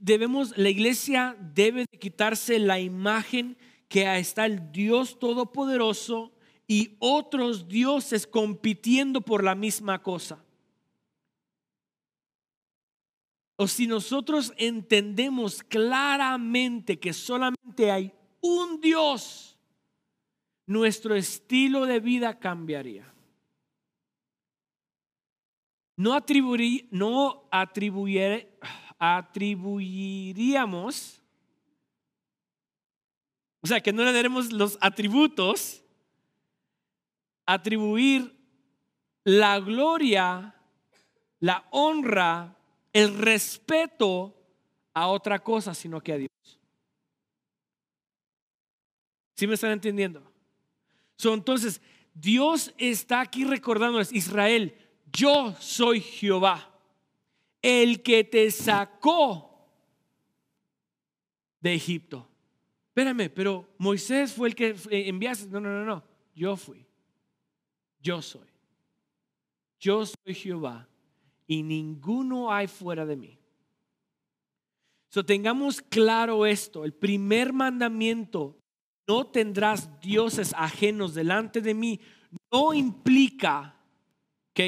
debemos, 0.00 0.56
la 0.56 0.68
iglesia 0.68 1.36
debe 1.54 1.86
de 1.90 1.98
quitarse 1.98 2.58
la 2.58 2.80
imagen 2.80 3.56
que 3.88 4.18
está 4.18 4.46
el 4.46 4.72
Dios 4.72 5.18
Todopoderoso 5.18 6.32
y 6.66 6.96
otros 7.00 7.68
dioses 7.68 8.26
compitiendo 8.26 9.20
por 9.20 9.42
la 9.42 9.54
misma 9.54 10.02
cosa. 10.02 10.44
O 13.56 13.66
si 13.66 13.86
nosotros 13.86 14.54
entendemos 14.56 15.62
claramente 15.62 16.98
que 16.98 17.12
solamente 17.12 17.90
hay 17.90 18.12
un 18.40 18.80
Dios, 18.80 19.58
nuestro 20.66 21.14
estilo 21.14 21.84
de 21.84 22.00
vida 22.00 22.38
cambiaría. 22.38 23.12
No, 26.00 26.14
atribuir, 26.14 26.88
no 26.90 27.46
atribuir, 27.50 28.48
atribuiríamos, 28.98 31.20
o 33.60 33.66
sea, 33.66 33.82
que 33.82 33.92
no 33.92 34.02
le 34.02 34.14
daremos 34.14 34.50
los 34.50 34.78
atributos, 34.80 35.84
atribuir 37.44 38.34
la 39.24 39.60
gloria, 39.60 40.54
la 41.38 41.68
honra, 41.70 42.56
el 42.94 43.18
respeto 43.18 44.34
a 44.94 45.06
otra 45.06 45.40
cosa, 45.40 45.74
sino 45.74 46.00
que 46.00 46.14
a 46.14 46.16
Dios. 46.16 46.30
¿Sí 49.36 49.46
me 49.46 49.52
están 49.52 49.72
entendiendo? 49.72 50.22
entonces, 51.22 51.82
Dios 52.14 52.72
está 52.78 53.20
aquí 53.20 53.44
recordándoles, 53.44 54.14
Israel, 54.14 54.79
yo 55.12 55.54
soy 55.58 56.00
Jehová 56.00 56.70
el 57.62 58.02
que 58.02 58.24
te 58.24 58.50
sacó 58.50 59.68
de 61.60 61.74
Egipto. 61.74 62.28
Espérame, 62.88 63.30
pero 63.30 63.68
Moisés 63.78 64.32
fue 64.32 64.48
el 64.48 64.54
que 64.54 64.74
enviaste. 64.90 65.48
No, 65.48 65.60
no, 65.60 65.70
no, 65.70 65.84
no. 65.84 66.04
Yo 66.34 66.56
fui. 66.56 66.86
Yo 68.00 68.22
soy. 68.22 68.48
Yo 69.78 70.04
soy 70.04 70.34
Jehová 70.34 70.88
y 71.46 71.62
ninguno 71.62 72.52
hay 72.52 72.66
fuera 72.66 73.06
de 73.06 73.16
mí. 73.16 73.38
So 75.08 75.24
tengamos 75.24 75.80
claro 75.82 76.46
esto. 76.46 76.84
El 76.84 76.92
primer 76.92 77.52
mandamiento, 77.52 78.58
no 79.06 79.26
tendrás 79.26 80.00
dioses 80.00 80.54
ajenos 80.56 81.14
delante 81.14 81.60
de 81.60 81.74
mí, 81.74 82.00
no 82.52 82.72
implica, 82.72 83.76
¿ok? 84.50 84.60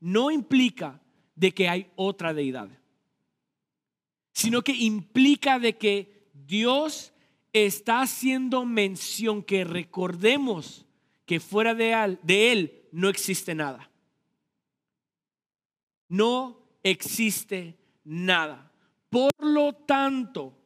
No 0.00 0.30
implica 0.30 1.00
de 1.34 1.52
que 1.52 1.68
hay 1.68 1.90
otra 1.94 2.34
deidad, 2.34 2.68
sino 4.32 4.62
que 4.62 4.72
implica 4.72 5.58
de 5.58 5.76
que 5.76 6.30
Dios 6.34 7.12
está 7.52 8.02
haciendo 8.02 8.64
mención 8.64 9.42
que 9.42 9.64
recordemos 9.64 10.86
que 11.26 11.40
fuera 11.40 11.74
de 11.74 12.52
él, 12.52 12.88
no 12.92 13.08
existe 13.08 13.54
nada. 13.54 13.90
No 16.08 16.66
existe 16.82 17.78
nada. 18.02 18.72
Por 19.08 19.32
lo 19.38 19.72
tanto, 19.72 20.56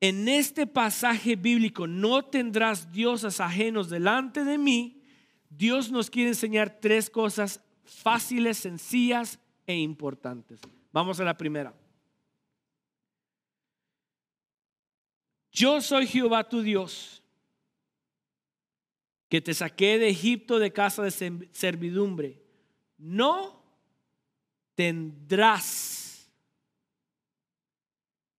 en 0.00 0.28
este 0.28 0.66
pasaje 0.66 1.36
bíblico, 1.36 1.86
no 1.86 2.22
tendrás 2.26 2.92
dioses 2.92 3.40
ajenos 3.40 3.88
delante 3.88 4.44
de 4.44 4.58
mí. 4.58 5.00
Dios 5.48 5.90
nos 5.90 6.10
quiere 6.10 6.30
enseñar 6.30 6.80
tres 6.80 7.08
cosas 7.08 7.63
fáciles, 7.84 8.58
sencillas 8.58 9.38
e 9.66 9.76
importantes. 9.76 10.60
Vamos 10.92 11.20
a 11.20 11.24
la 11.24 11.36
primera. 11.36 11.74
Yo 15.50 15.80
soy 15.80 16.06
Jehová 16.06 16.48
tu 16.48 16.62
Dios, 16.62 17.22
que 19.28 19.40
te 19.40 19.54
saqué 19.54 19.98
de 19.98 20.08
Egipto 20.08 20.58
de 20.58 20.72
casa 20.72 21.02
de 21.02 21.48
servidumbre. 21.52 22.42
No 22.98 23.62
tendrás. 24.74 26.28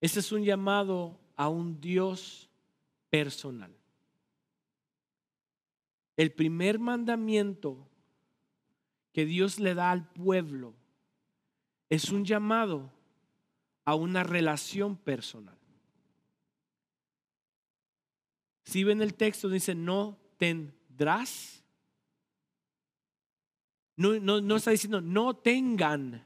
Ese 0.02 0.20
es 0.20 0.32
un 0.32 0.44
llamado 0.44 1.18
a 1.36 1.50
un 1.50 1.80
Dios 1.80 2.50
personal. 3.10 3.74
El 6.18 6.32
primer 6.32 6.80
mandamiento 6.80 7.90
que 9.16 9.26
Dios 9.26 9.62
le 9.62 9.74
da 9.74 9.92
al 9.92 10.10
pueblo 10.10 10.74
es 11.90 12.10
un 12.10 12.26
llamado 12.26 12.92
a 13.86 13.96
una 13.96 14.26
relación 14.26 14.98
personal. 14.98 15.58
Si 18.66 18.84
ven 18.84 19.02
el 19.02 19.14
texto, 19.14 19.48
dice, 19.48 19.74
no 19.74 20.20
tendrás. 20.36 21.64
No, 23.96 24.20
no, 24.20 24.42
no 24.42 24.58
está 24.58 24.72
diciendo, 24.72 25.00
no 25.00 25.34
tengan 25.38 26.26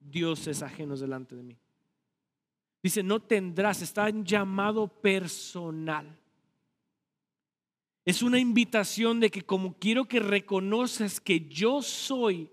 dioses 0.00 0.62
ajenos 0.62 0.98
delante 0.98 1.36
de 1.36 1.44
mí. 1.44 1.56
Dice, 2.82 3.04
no 3.04 3.22
tendrás, 3.22 3.82
está 3.82 4.08
en 4.08 4.24
llamado 4.24 4.88
personal. 4.88 6.18
Es 8.06 8.22
una 8.22 8.38
invitación 8.38 9.18
de 9.18 9.30
que 9.30 9.42
como 9.42 9.74
quiero 9.74 10.06
que 10.06 10.20
reconozcas 10.20 11.20
que 11.20 11.40
yo 11.40 11.82
soy 11.82 12.48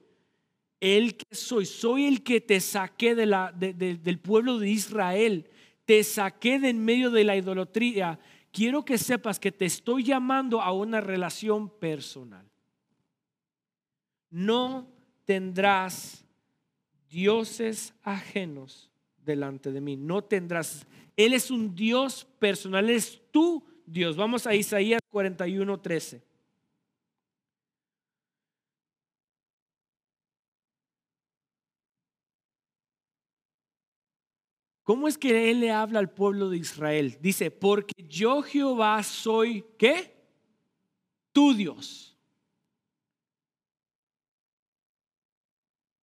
el 0.79 1.15
que 1.15 1.33
soy, 1.33 1.67
soy 1.67 2.07
el 2.07 2.23
que 2.23 2.41
te 2.41 2.59
saqué 2.59 3.15
del 3.15 4.19
pueblo 4.19 4.57
de 4.57 4.69
Israel, 4.69 5.47
te 5.85 6.03
saqué 6.03 6.59
de 6.59 6.69
en 6.69 6.83
medio 6.83 7.11
de 7.11 7.23
la 7.23 7.37
idolatría. 7.37 8.19
Quiero 8.51 8.83
que 8.83 8.97
sepas 8.97 9.39
que 9.39 9.51
te 9.51 9.65
estoy 9.65 10.03
llamando 10.03 10.59
a 10.59 10.71
una 10.73 10.99
relación 10.99 11.69
personal. 11.69 12.49
no 14.31 14.91
tendrás 15.23 16.25
dioses 17.09 17.93
ajenos 18.01 18.91
delante 19.17 19.71
de 19.71 19.79
mí. 19.79 19.95
No 19.95 20.23
tendrás. 20.23 20.87
Él 21.15 21.33
es 21.33 21.51
un 21.51 21.75
Dios 21.75 22.25
personal, 22.39 22.89
es 22.89 23.21
tu 23.31 23.63
Dios. 23.85 24.15
Vamos 24.15 24.47
a 24.47 24.55
Isaías 24.55 25.01
41, 25.09 25.79
13. 25.79 26.23
¿Cómo 34.83 35.07
es 35.07 35.17
que 35.17 35.49
Él 35.49 35.61
le 35.61 35.71
habla 35.71 35.99
al 35.99 36.09
pueblo 36.09 36.49
de 36.49 36.57
Israel? 36.57 37.17
Dice, 37.21 37.49
porque 37.51 37.93
yo 38.07 38.41
Jehová 38.41 39.01
soy, 39.01 39.65
¿qué? 39.77 40.13
Tu 41.31 41.53
Dios. 41.53 42.17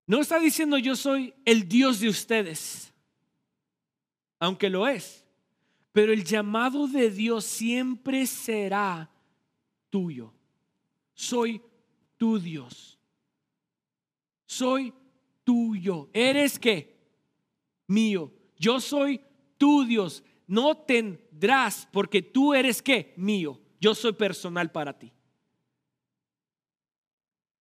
No 0.08 0.22
está 0.22 0.39
diciendo 0.39 0.78
yo 0.78 0.96
soy 0.96 1.36
el 1.46 1.68
Dios 1.68 2.00
de 2.00 2.10
ustedes, 2.10 2.92
aunque 4.39 4.70
lo 4.70 4.88
es. 4.88 5.24
Pero 5.91 6.13
el 6.13 6.23
llamado 6.23 6.88
de 6.88 7.10
Dios 7.10 7.45
siempre 7.45 8.25
será 8.25 9.10
tuyo. 9.89 10.34
Soy 11.13 11.62
tu 12.17 12.39
Dios. 12.39 12.99
Soy 14.45 14.93
tuyo. 15.43 16.10
¿Eres 16.13 16.60
qué? 16.60 16.97
Mío 17.88 18.34
yo 18.60 18.80
soy 18.80 19.21
tu 19.58 19.86
Dios. 19.86 20.23
No 20.45 20.75
tendrás 20.75 21.88
porque 21.91 22.21
tú 22.21 22.54
eres 22.54 22.82
qué? 22.82 23.13
Mío. 23.15 23.60
Yo 23.80 23.95
soy 23.95 24.13
personal 24.13 24.71
para 24.71 24.97
ti. 24.99 25.12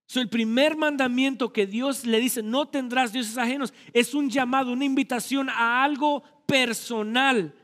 So, 0.06 0.20
el 0.20 0.28
primer 0.28 0.76
mandamiento 0.76 1.52
que 1.52 1.66
Dios 1.66 2.04
le 2.06 2.18
dice, 2.18 2.42
no 2.42 2.66
tendrás 2.66 3.12
dioses 3.12 3.36
ajenos, 3.36 3.74
es 3.92 4.14
un 4.14 4.30
llamado, 4.30 4.72
una 4.72 4.86
invitación 4.86 5.50
a 5.50 5.84
algo 5.84 6.22
personal. 6.46 7.54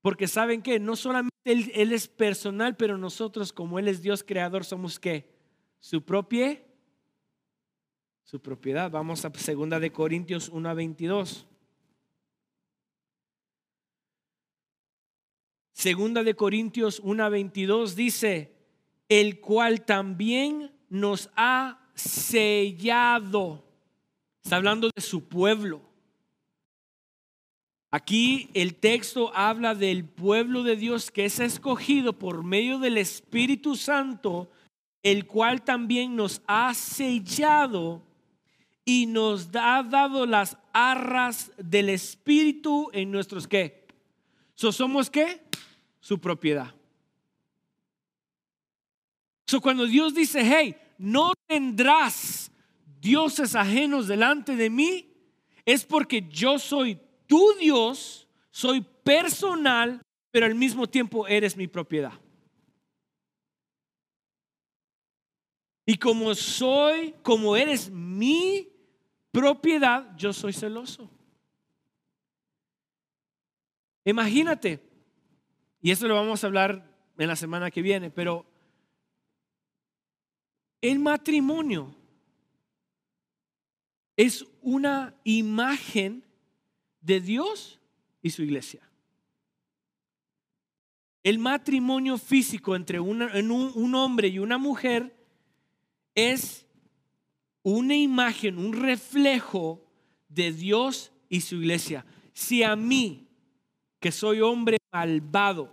Porque 0.00 0.28
saben 0.28 0.62
que 0.62 0.78
no 0.78 0.96
solamente 0.96 1.34
él, 1.44 1.92
es 1.92 2.08
personal, 2.08 2.76
pero 2.76 2.98
nosotros 2.98 3.52
como 3.52 3.78
Él 3.78 3.88
es 3.88 4.02
Dios 4.02 4.22
creador 4.22 4.64
somos 4.64 4.98
qué? 4.98 5.34
Su 5.80 6.04
propia, 6.04 6.62
su 8.22 8.40
propiedad. 8.40 8.90
Vamos 8.90 9.24
a 9.24 9.32
segunda 9.34 9.80
de 9.80 9.90
Corintios 9.90 10.48
1 10.50 10.68
a 10.68 10.74
22. 10.74 11.46
Segunda 15.72 16.22
de 16.24 16.34
Corintios 16.34 17.00
1:22 17.02 17.94
dice, 17.94 18.52
el 19.08 19.40
cual 19.40 19.84
también 19.84 20.72
nos 20.88 21.30
ha 21.36 21.88
sellado. 21.94 23.64
Está 24.42 24.56
hablando 24.56 24.90
de 24.94 25.00
su 25.00 25.28
pueblo. 25.28 25.87
Aquí 27.90 28.50
el 28.54 28.74
texto 28.74 29.32
habla 29.34 29.74
del 29.74 30.04
pueblo 30.04 30.62
de 30.62 30.76
Dios 30.76 31.10
que 31.10 31.24
es 31.24 31.40
escogido 31.40 32.12
por 32.12 32.44
medio 32.44 32.78
del 32.78 32.98
Espíritu 32.98 33.76
Santo, 33.76 34.50
el 35.02 35.26
cual 35.26 35.62
también 35.62 36.14
nos 36.14 36.42
ha 36.46 36.74
sellado 36.74 38.02
y 38.84 39.06
nos 39.06 39.48
ha 39.54 39.82
dado 39.82 40.26
las 40.26 40.58
arras 40.72 41.52
del 41.56 41.88
Espíritu 41.88 42.90
en 42.92 43.10
nuestros 43.10 43.48
qué. 43.48 43.86
¿Somos 44.54 45.08
qué? 45.08 45.48
su 46.00 46.18
propiedad. 46.18 46.74
So, 49.46 49.60
cuando 49.60 49.86
Dios 49.86 50.14
dice, 50.14 50.40
hey, 50.42 50.74
no 50.96 51.34
tendrás 51.46 52.50
dioses 53.00 53.54
ajenos 53.54 54.08
delante 54.08 54.56
de 54.56 54.70
mí, 54.70 55.12
es 55.66 55.84
porque 55.84 56.26
yo 56.30 56.58
soy 56.58 56.98
tu 57.28 57.52
Dios, 57.60 58.26
soy 58.50 58.80
personal, 59.04 60.02
pero 60.32 60.46
al 60.46 60.56
mismo 60.56 60.88
tiempo 60.88 61.28
eres 61.28 61.56
mi 61.56 61.68
propiedad. 61.68 62.12
Y 65.86 65.96
como 65.96 66.34
soy, 66.34 67.14
como 67.22 67.56
eres 67.56 67.88
mi 67.90 68.68
propiedad, 69.30 70.14
yo 70.16 70.32
soy 70.32 70.52
celoso. 70.52 71.10
Imagínate, 74.04 74.82
y 75.80 75.90
eso 75.90 76.08
lo 76.08 76.14
vamos 76.14 76.42
a 76.42 76.46
hablar 76.46 76.90
en 77.16 77.28
la 77.28 77.36
semana 77.36 77.70
que 77.70 77.82
viene, 77.82 78.10
pero 78.10 78.46
el 80.80 80.98
matrimonio 80.98 81.94
es 84.16 84.44
una 84.62 85.14
imagen 85.24 86.24
de 87.00 87.20
Dios 87.20 87.78
y 88.22 88.30
su 88.30 88.42
iglesia. 88.42 88.88
El 91.22 91.38
matrimonio 91.38 92.16
físico 92.16 92.74
entre 92.74 93.00
un, 93.00 93.94
hombre 93.94 94.28
y 94.28 94.38
una 94.38 94.56
mujer 94.56 95.14
es 96.14 96.66
una 97.62 97.96
imagen, 97.96 98.58
un 98.58 98.72
reflejo 98.72 99.84
de 100.28 100.52
Dios 100.52 101.12
y 101.28 101.40
su 101.40 101.56
iglesia. 101.56 102.06
Si 102.32 102.62
a 102.62 102.76
mí 102.76 103.28
que 104.00 104.12
soy 104.12 104.40
hombre 104.40 104.78
malvado. 104.92 105.72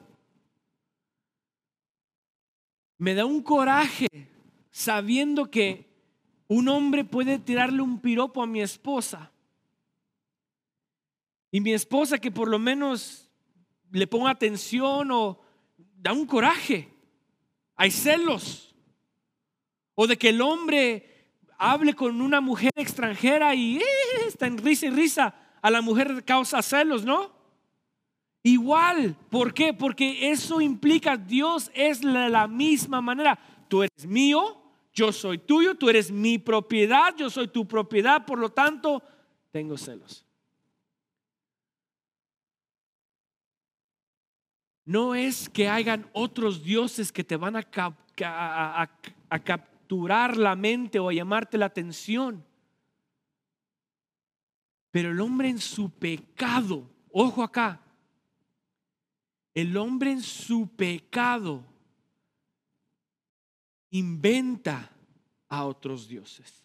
Me 2.97 3.13
da 3.13 3.25
un 3.25 3.41
coraje 3.41 4.07
sabiendo 4.71 5.49
que 5.49 5.85
un 6.47 6.67
hombre 6.67 7.03
puede 7.03 7.39
tirarle 7.39 7.81
un 7.81 7.99
piropo 7.99 8.41
a 8.41 8.47
mi 8.47 8.61
esposa. 8.61 9.31
Y 11.51 11.61
mi 11.61 11.73
esposa 11.73 12.17
que 12.17 12.31
por 12.31 12.47
lo 12.47 12.59
menos 12.59 13.31
le 13.91 14.07
ponga 14.07 14.31
atención 14.31 15.11
o 15.11 15.39
da 15.95 16.13
un 16.13 16.25
coraje. 16.25 16.89
Hay 17.75 17.91
celos. 17.91 18.75
O 19.93 20.07
de 20.07 20.17
que 20.17 20.29
el 20.29 20.41
hombre 20.41 21.31
hable 21.57 21.93
con 21.93 22.21
una 22.21 22.41
mujer 22.41 22.71
extranjera 22.75 23.55
y 23.55 23.77
eh, 23.77 23.83
está 24.27 24.47
en 24.47 24.57
risa 24.57 24.87
y 24.87 24.89
risa. 24.89 25.35
A 25.61 25.71
la 25.71 25.81
mujer 25.81 26.23
causa 26.25 26.61
celos, 26.61 27.05
¿no? 27.05 27.33
Igual, 28.43 29.15
¿por 29.31 29.55
qué? 29.55 29.73
Porque 29.73 30.29
eso 30.29 30.61
implica 30.61 31.17
Dios 31.17 31.71
es 31.73 32.03
la, 32.03 32.47
misma 32.47 33.01
manera. 33.01 33.39
Tú 33.67 33.81
eres 33.81 34.05
mío, 34.05 34.61
yo 34.93 35.11
soy 35.11 35.39
tuyo, 35.39 35.73
tú 35.73 35.89
eres 35.89 36.11
mi 36.11 36.37
propiedad, 36.37 37.15
yo 37.17 37.31
soy 37.31 37.47
tu 37.47 37.67
propiedad, 37.67 38.23
por 38.23 38.37
lo 38.37 38.49
tanto, 38.51 39.01
tengo 39.49 39.75
celos. 39.77 40.24
No 44.85 45.15
es 45.15 45.49
que 45.49 45.67
hayan 45.67 46.07
otros 46.13 46.63
dioses 46.63 47.11
que 47.11 47.23
te 47.23 47.35
van 47.35 47.55
a, 47.55 47.67
a, 49.29 49.39
capturar 49.39 50.37
la 50.37 50.55
mente 50.55 50.99
o 50.99 51.09
a 51.09 51.13
llamarte 51.13 51.57
la 51.57 51.65
atención. 51.65 52.45
Pero 54.91 55.09
el 55.09 55.19
hombre 55.19 55.49
en 55.49 55.57
su 55.57 55.89
pecado, 55.89 56.87
ojo 57.11 57.41
acá, 57.41 57.81
el 59.55 59.75
hombre 59.75 60.11
en 60.11 60.21
su 60.21 60.67
pecado 60.67 61.65
inventa 63.89 64.91
a 65.49 65.65
otros 65.65 66.07
dioses. 66.07 66.63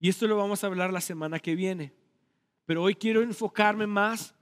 Y 0.00 0.08
esto 0.08 0.26
lo 0.26 0.36
vamos 0.36 0.64
a 0.64 0.66
hablar 0.66 0.92
la 0.92 1.00
semana 1.00 1.38
que 1.38 1.54
viene. 1.54 1.92
Pero 2.66 2.82
hoy 2.82 2.94
quiero 2.94 3.22
enfocarme 3.22 3.86
más 3.86 4.34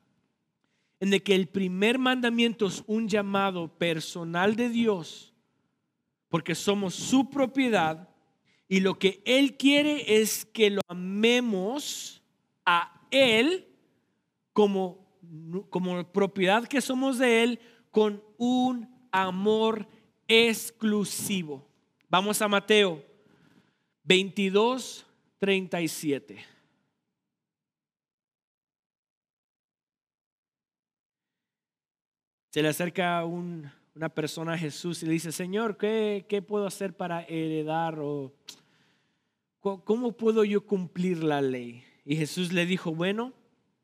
en 1.03 1.11
de 1.11 1.21
que 1.21 1.35
el 1.35 1.49
primer 1.49 1.99
mandamiento 1.99 2.69
es 2.69 2.85
un 2.87 3.09
llamado 3.09 3.67
personal 3.77 4.55
de 4.55 4.69
Dios, 4.69 5.35
porque 6.29 6.55
somos 6.55 6.95
su 6.95 7.29
propiedad 7.29 8.09
y 8.69 8.79
lo 8.79 8.97
que 9.01 9.21
Él 9.25 9.57
quiere 9.57 10.21
es 10.21 10.45
que 10.45 10.71
lo 10.71 10.81
amemos 10.87 12.23
a 12.65 13.03
Él 13.11 13.67
como 14.53 15.03
como 15.71 16.07
propiedad 16.13 16.69
que 16.69 16.81
somos 16.81 17.19
de 17.19 17.43
Él, 17.43 17.61
con 17.91 18.23
un 18.39 18.89
amor 19.11 19.89
exclusivo. 20.29 21.67
Vamos 22.09 22.41
a 22.41 22.47
Mateo 22.47 23.05
22, 24.05 25.05
37. 25.41 26.62
Se 32.53 32.61
le 32.61 32.69
acerca 32.69 33.25
una 33.25 34.11
persona 34.11 34.53
a 34.53 34.59
Jesús 34.59 35.03
y 35.03 35.07
le 35.07 35.13
dice, 35.13 35.33
Señor, 35.33 35.79
¿qué, 35.79 36.27
¿qué, 36.29 36.43
puedo 36.43 36.67
hacer 36.67 36.95
para 36.95 37.23
heredar 37.23 37.99
o 37.99 38.31
cómo 39.61 40.13
puedo 40.13 40.45
yo 40.45 40.67
cumplir 40.67 41.25
la 41.25 41.41
ley? 41.41 41.83
Y 42.05 42.15
Jesús 42.15 42.53
le 42.53 42.67
dijo, 42.67 42.95
bueno, 42.95 43.33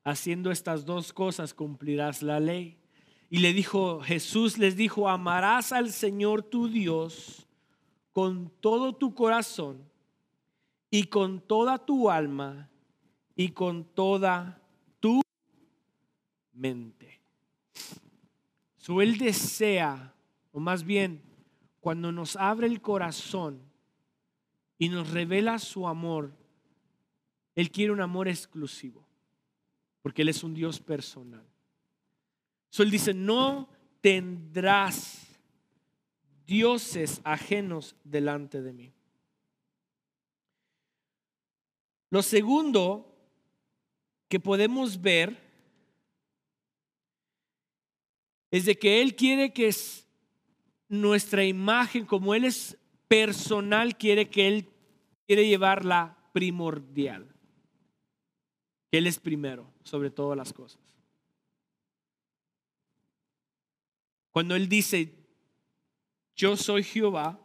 haciendo 0.04 0.50
estas 0.50 0.84
dos 0.84 1.14
cosas 1.14 1.54
cumplirás 1.54 2.22
la 2.22 2.40
ley. 2.40 2.76
Y 3.30 3.38
le 3.38 3.54
dijo, 3.54 4.02
Jesús 4.02 4.58
les 4.58 4.76
dijo, 4.76 5.08
amarás 5.08 5.72
al 5.72 5.90
Señor 5.90 6.42
tu 6.42 6.68
Dios 6.68 7.48
con 8.12 8.50
todo 8.60 8.94
tu 8.94 9.14
corazón 9.14 9.82
y 10.90 11.04
con 11.04 11.40
toda 11.40 11.78
tu 11.78 12.10
alma 12.10 12.68
y 13.34 13.48
con 13.48 13.86
toda 13.86 14.60
tu 15.00 15.22
mente. 16.52 17.07
Su 18.88 19.02
él 19.02 19.18
desea, 19.18 20.14
o 20.50 20.60
más 20.60 20.82
bien, 20.82 21.20
cuando 21.78 22.10
nos 22.10 22.36
abre 22.36 22.66
el 22.66 22.80
corazón 22.80 23.60
y 24.78 24.88
nos 24.88 25.10
revela 25.10 25.58
su 25.58 25.86
amor, 25.86 26.32
él 27.54 27.70
quiere 27.70 27.92
un 27.92 28.00
amor 28.00 28.28
exclusivo, 28.28 29.06
porque 30.00 30.22
él 30.22 30.30
es 30.30 30.42
un 30.42 30.54
Dios 30.54 30.80
personal. 30.80 31.46
So 32.70 32.82
él 32.82 32.90
dice, 32.90 33.12
no 33.12 33.68
tendrás 34.00 35.38
dioses 36.46 37.20
ajenos 37.24 37.94
delante 38.04 38.62
de 38.62 38.72
mí. 38.72 38.94
Lo 42.08 42.22
segundo 42.22 43.14
que 44.30 44.40
podemos 44.40 44.98
ver 44.98 45.47
es 48.50 48.64
de 48.64 48.78
que 48.78 49.02
Él 49.02 49.14
quiere 49.14 49.52
que 49.52 49.74
nuestra 50.88 51.44
imagen, 51.44 52.06
como 52.06 52.34
Él 52.34 52.44
es 52.44 52.78
personal, 53.06 53.96
quiere 53.96 54.28
que 54.28 54.48
Él 54.48 54.68
quiere 55.26 55.46
llevarla 55.46 56.16
primordial. 56.32 57.34
Que 58.90 58.98
Él 58.98 59.06
es 59.06 59.18
primero 59.18 59.70
sobre 59.84 60.10
todas 60.10 60.36
las 60.36 60.52
cosas. 60.52 60.80
Cuando 64.30 64.54
Él 64.54 64.68
dice, 64.68 65.12
yo 66.34 66.56
soy 66.56 66.82
Jehová, 66.82 67.40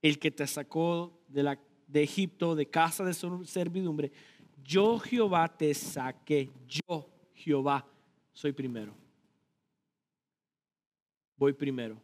el 0.00 0.18
que 0.18 0.30
te 0.30 0.46
sacó 0.46 1.20
de, 1.28 1.42
la, 1.42 1.58
de 1.86 2.02
Egipto, 2.02 2.54
de 2.54 2.66
casa 2.66 3.04
de 3.04 3.12
servidumbre, 3.12 4.12
yo 4.62 4.98
Jehová 4.98 5.48
te 5.48 5.74
saqué, 5.74 6.50
yo 6.66 7.10
Jehová 7.34 7.86
soy 8.32 8.52
primero. 8.52 8.94
Voy 11.40 11.54
primero. 11.54 11.98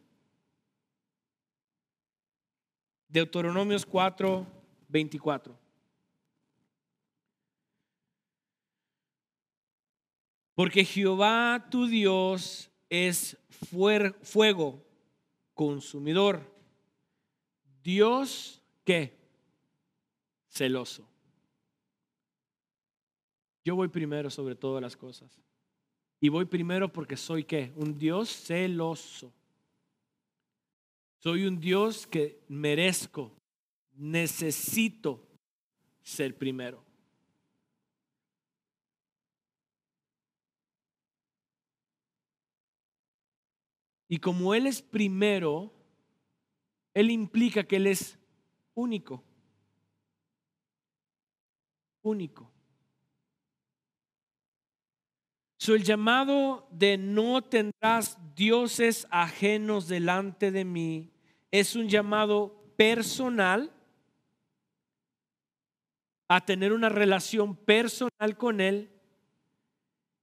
Deuteronomios 3.07 3.85
4, 3.85 4.47
24. 4.87 5.55
Porque 10.55 10.83
Jehová 10.83 11.67
tu 11.69 11.85
Dios 11.85 12.71
es 12.89 13.37
fuego 14.23 14.83
consumidor. 15.53 16.41
Dios, 17.83 18.59
¿qué? 18.83 19.15
Celoso. 20.49 21.07
Yo 23.63 23.75
voy 23.75 23.89
primero 23.89 24.31
sobre 24.31 24.55
todas 24.55 24.81
las 24.81 24.97
cosas. 24.97 25.46
Y 26.19 26.29
voy 26.29 26.45
primero 26.45 26.91
porque 26.91 27.15
soy 27.15 27.43
qué? 27.43 27.71
Un 27.75 27.97
Dios 27.97 28.29
celoso. 28.29 29.31
Soy 31.19 31.45
un 31.45 31.59
Dios 31.59 32.07
que 32.07 32.39
merezco, 32.47 33.31
necesito 33.95 35.27
ser 36.01 36.35
primero. 36.37 36.83
Y 44.07 44.17
como 44.19 44.53
Él 44.53 44.67
es 44.67 44.81
primero, 44.81 45.71
Él 46.93 47.11
implica 47.11 47.63
que 47.65 47.75
Él 47.75 47.87
es 47.87 48.17
único. 48.73 49.23
Único. 52.03 52.56
El 55.75 55.83
llamado 55.83 56.67
de 56.71 56.97
no 56.97 57.41
tendrás 57.41 58.17
dioses 58.35 59.07
ajenos 59.09 59.87
delante 59.87 60.51
de 60.51 60.63
mí 60.63 61.11
es 61.51 61.75
un 61.75 61.89
llamado 61.89 62.55
personal 62.75 63.71
a 66.27 66.45
tener 66.45 66.73
una 66.73 66.89
relación 66.89 67.55
personal 67.55 68.37
con 68.37 68.61
Él 68.61 68.89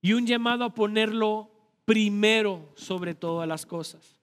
y 0.00 0.12
un 0.12 0.26
llamado 0.26 0.64
a 0.64 0.74
ponerlo 0.74 1.50
primero 1.85 2.70
sobre 2.74 3.14
todas 3.14 3.48
las 3.48 3.66
cosas. 3.66 4.20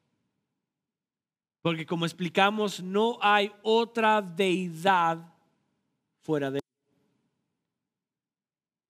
Porque 1.62 1.86
como 1.86 2.06
explicamos, 2.06 2.82
no 2.82 3.18
hay 3.22 3.52
otra 3.62 4.22
deidad 4.22 5.34
fuera 6.22 6.50
de. 6.50 6.61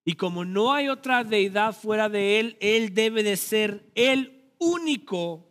Y 0.03 0.15
como 0.15 0.45
no 0.45 0.73
hay 0.73 0.87
otra 0.87 1.23
deidad 1.23 1.73
fuera 1.73 2.09
de 2.09 2.39
Él, 2.39 2.57
Él 2.59 2.93
debe 2.93 3.23
de 3.23 3.37
ser 3.37 3.91
el 3.95 4.53
único 4.57 5.47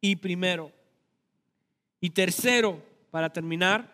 y 0.00 0.16
primero. 0.16 0.72
Y 2.00 2.10
tercero, 2.10 2.82
para 3.10 3.32
terminar, 3.32 3.92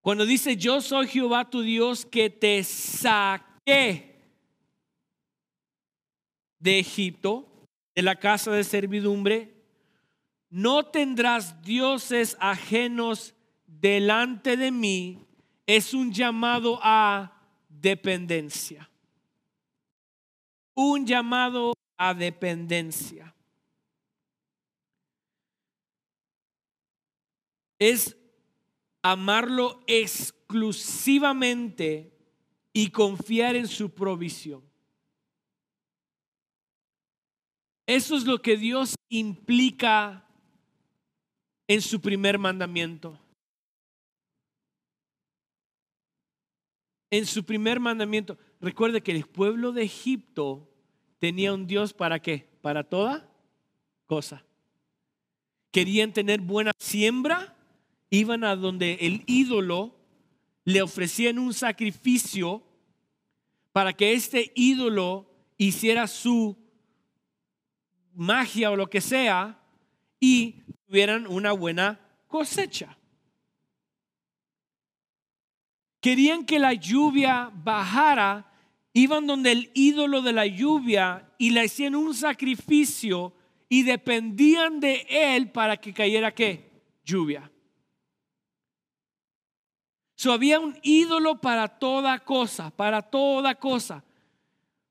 cuando 0.00 0.24
dice 0.24 0.56
yo 0.56 0.80
soy 0.80 1.08
Jehová 1.08 1.50
tu 1.50 1.62
Dios 1.62 2.06
que 2.06 2.30
te 2.30 2.62
saqué 2.64 4.16
de 6.58 6.78
Egipto, 6.78 7.46
de 7.94 8.02
la 8.02 8.16
casa 8.16 8.50
de 8.50 8.64
servidumbre, 8.64 9.54
no 10.50 10.86
tendrás 10.86 11.62
dioses 11.62 12.36
ajenos 12.40 13.34
delante 13.66 14.56
de 14.56 14.70
mí, 14.70 15.27
es 15.68 15.92
un 15.92 16.10
llamado 16.10 16.80
a 16.82 17.30
dependencia. 17.68 18.90
Un 20.74 21.06
llamado 21.06 21.74
a 21.98 22.14
dependencia. 22.14 23.34
Es 27.78 28.16
amarlo 29.02 29.82
exclusivamente 29.86 32.14
y 32.72 32.88
confiar 32.88 33.54
en 33.54 33.68
su 33.68 33.90
provisión. 33.90 34.62
Eso 37.86 38.16
es 38.16 38.24
lo 38.24 38.40
que 38.40 38.56
Dios 38.56 38.94
implica 39.10 40.24
en 41.66 41.82
su 41.82 42.00
primer 42.00 42.38
mandamiento. 42.38 43.20
En 47.10 47.26
su 47.26 47.44
primer 47.44 47.80
mandamiento, 47.80 48.36
recuerde 48.60 49.02
que 49.02 49.12
el 49.12 49.24
pueblo 49.24 49.72
de 49.72 49.82
Egipto 49.82 50.68
tenía 51.18 51.54
un 51.54 51.66
Dios 51.66 51.94
para 51.94 52.20
qué? 52.20 52.48
Para 52.60 52.84
toda 52.84 53.30
cosa. 54.06 54.44
Querían 55.70 56.12
tener 56.12 56.40
buena 56.40 56.72
siembra, 56.78 57.56
iban 58.10 58.44
a 58.44 58.56
donde 58.56 58.98
el 59.00 59.22
ídolo 59.26 59.94
le 60.64 60.82
ofrecían 60.82 61.38
un 61.38 61.54
sacrificio 61.54 62.62
para 63.72 63.92
que 63.92 64.12
este 64.12 64.52
ídolo 64.54 65.30
hiciera 65.56 66.06
su 66.06 66.56
magia 68.12 68.70
o 68.70 68.76
lo 68.76 68.90
que 68.90 69.00
sea 69.00 69.62
y 70.20 70.62
tuvieran 70.86 71.26
una 71.26 71.52
buena 71.52 72.00
cosecha. 72.26 72.98
Querían 76.00 76.44
que 76.44 76.58
la 76.58 76.74
lluvia 76.74 77.50
bajara, 77.54 78.50
iban 78.92 79.26
donde 79.26 79.52
el 79.52 79.70
ídolo 79.74 80.22
de 80.22 80.32
la 80.32 80.46
lluvia 80.46 81.30
y 81.38 81.50
le 81.50 81.62
hacían 81.62 81.94
un 81.94 82.14
sacrificio 82.14 83.32
y 83.68 83.82
dependían 83.82 84.80
de 84.80 85.06
él 85.08 85.50
para 85.50 85.76
que 85.76 85.92
cayera 85.92 86.34
qué? 86.34 86.68
Lluvia. 87.04 87.50
So, 90.16 90.32
había 90.32 90.58
un 90.58 90.76
ídolo 90.82 91.40
para 91.40 91.68
toda 91.68 92.18
cosa, 92.18 92.70
para 92.70 93.02
toda 93.02 93.54
cosa. 93.54 94.02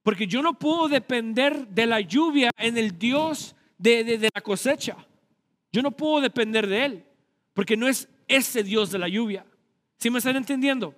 Porque 0.02 0.26
yo 0.26 0.42
no 0.42 0.58
puedo 0.58 0.88
depender 0.88 1.68
de 1.68 1.86
la 1.86 2.00
lluvia 2.00 2.50
en 2.56 2.78
el 2.78 2.98
Dios 2.98 3.54
de, 3.78 4.30
la 4.34 4.42
cosecha. 4.42 4.96
Yo 5.70 5.82
no 5.82 5.92
puedo 5.92 6.22
depender 6.22 6.66
de 6.66 6.86
Él. 6.86 7.06
Porque 7.54 7.76
no 7.76 7.90
es 7.90 8.08
ese 8.26 8.64
Dios 8.64 8.90
de 8.90 9.00
la 9.00 9.10
lluvia. 9.10 9.46
¿Sí 9.98 10.10
me 10.10 10.20
están 10.20 10.36
entendiendo? 10.36 10.96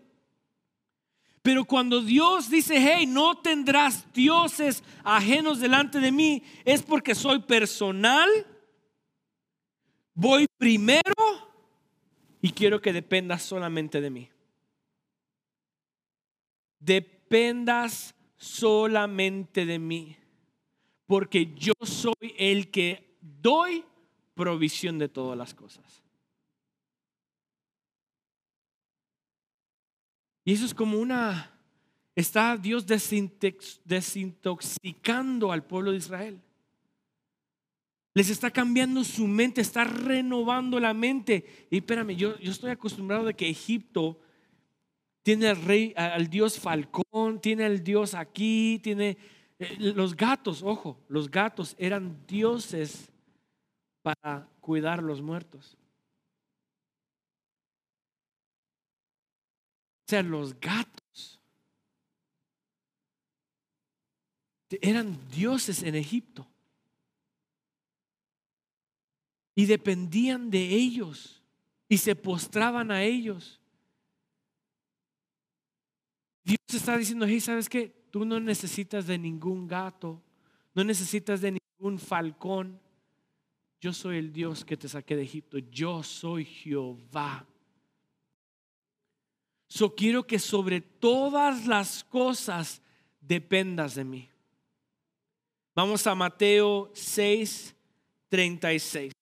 Pero 1.42 1.64
cuando 1.64 2.02
Dios 2.02 2.50
dice, 2.50 2.76
hey, 2.78 3.06
no 3.06 3.38
tendrás 3.42 4.12
dioses 4.14 4.84
ajenos 5.04 5.60
delante 5.60 6.00
de 6.00 6.12
mí, 6.12 6.44
es 6.66 6.82
porque 6.84 7.16
soy 7.16 7.40
personal, 7.40 8.30
voy 10.14 10.48
primero 10.58 11.14
y 12.42 12.52
quiero 12.52 12.82
que 12.82 12.92
dependas 12.92 13.42
solamente 13.44 14.02
de 14.02 14.10
mí. 14.10 14.30
Dependas 16.80 18.16
solamente 18.36 19.66
de 19.66 19.80
mí, 19.80 20.18
porque 21.06 21.54
yo 21.56 21.74
soy 21.84 22.36
el 22.38 22.70
que 22.70 23.18
doy 23.22 23.86
provisión 24.34 24.98
de 24.98 25.10
todas 25.10 25.38
las 25.38 25.54
cosas. 25.54 25.99
Y 30.50 30.54
eso 30.54 30.66
es 30.66 30.74
como 30.74 30.98
una, 30.98 31.52
está 32.16 32.58
Dios 32.58 32.88
desintoxicando 32.88 35.52
al 35.52 35.64
pueblo 35.64 35.92
de 35.92 35.98
Israel. 35.98 36.42
Les 38.16 38.32
está 38.32 38.50
cambiando 38.50 39.04
su 39.04 39.28
mente, 39.28 39.62
está 39.62 39.84
renovando 39.84 40.80
la 40.80 40.96
mente. 40.96 41.68
Y 41.70 41.78
espérame, 41.78 42.16
yo, 42.16 42.36
yo 42.40 42.52
estoy 42.52 42.72
acostumbrado 42.72 43.26
de 43.26 43.36
que 43.36 43.48
Egipto 43.48 44.20
tiene 45.22 45.50
al 45.50 45.62
rey, 45.62 45.94
al 45.96 46.28
dios 46.32 46.58
Falcón, 46.58 47.40
tiene 47.40 47.66
al 47.66 47.84
dios 47.84 48.16
aquí, 48.16 48.80
tiene 48.82 49.20
eh, 49.60 49.76
los 49.78 50.16
gatos, 50.16 50.64
ojo, 50.64 51.00
los 51.10 51.30
gatos 51.30 51.76
eran 51.78 52.26
dioses 52.26 53.12
para 54.02 54.50
cuidar 54.62 55.04
los 55.04 55.22
muertos. 55.22 55.78
Sea, 60.10 60.24
los 60.24 60.60
gatos 60.60 61.40
eran 64.82 65.18
dioses 65.30 65.84
en 65.84 65.96
Egipto. 65.96 66.48
Y 69.56 69.66
dependían 69.66 70.50
de 70.50 70.60
ellos 70.60 71.44
y 71.88 71.98
se 71.98 72.16
postraban 72.16 72.92
a 72.92 73.04
ellos. 73.04 73.60
Dios 76.44 76.60
está 76.74 76.98
diciendo, 76.98 77.26
hey, 77.28 77.40
¿sabes 77.40 77.68
qué? 77.68 77.90
Tú 78.10 78.26
no 78.26 78.40
necesitas 78.40 79.06
de 79.06 79.18
ningún 79.18 79.68
gato, 79.68 80.22
no 80.74 80.84
necesitas 80.84 81.42
de 81.42 81.60
ningún 81.60 82.00
falcón. 82.00 82.80
Yo 83.82 83.94
soy 83.94 84.18
el 84.18 84.34
Dios 84.34 84.66
que 84.66 84.78
te 84.78 84.88
saqué 84.88 85.16
de 85.16 85.24
Egipto. 85.24 85.58
Yo 85.58 86.04
soy 86.04 86.46
Jehová. 86.46 87.49
So 89.70 89.94
quiero 89.96 90.26
que 90.26 90.40
sobre 90.40 90.82
todas 90.82 91.68
las 91.68 92.04
cosas 92.04 92.82
dependas 93.22 93.94
de 93.94 94.04
mí. 94.04 94.30
Vamos 95.76 96.06
a 96.08 96.16
Mateo 96.16 96.90
6, 96.94 97.76
36. 98.28 99.14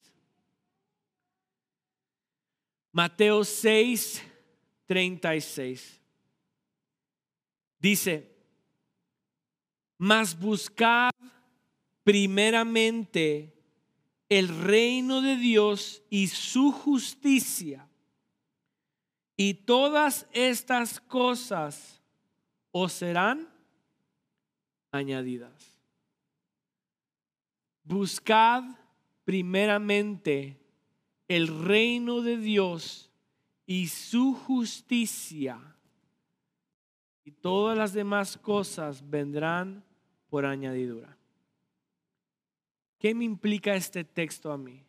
Mateo 2.93 3.43
6, 3.43 4.23
36. 4.85 6.01
Dice, 7.79 8.35
mas 9.97 10.37
buscad 10.39 11.11
primeramente 12.03 13.53
el 14.29 14.47
reino 14.47 15.21
de 15.21 15.35
Dios 15.35 16.01
y 16.09 16.27
su 16.27 16.71
justicia 16.71 17.87
y 19.37 19.53
todas 19.53 20.27
estas 20.31 20.99
cosas 20.99 22.01
os 22.71 22.91
serán 22.91 23.47
añadidas. 24.91 25.79
Buscad 27.83 28.63
primeramente 29.23 30.59
el 31.27 31.47
reino 31.63 32.21
de 32.21 32.37
Dios 32.37 33.11
y 33.65 33.87
su 33.87 34.33
justicia, 34.33 35.59
y 37.23 37.31
todas 37.31 37.77
las 37.77 37.93
demás 37.93 38.37
cosas 38.37 39.07
vendrán 39.07 39.83
por 40.29 40.45
añadidura. 40.45 41.17
¿Qué 42.97 43.13
me 43.13 43.25
implica 43.25 43.75
este 43.75 44.03
texto 44.03 44.51
a 44.51 44.57
mí? 44.57 44.86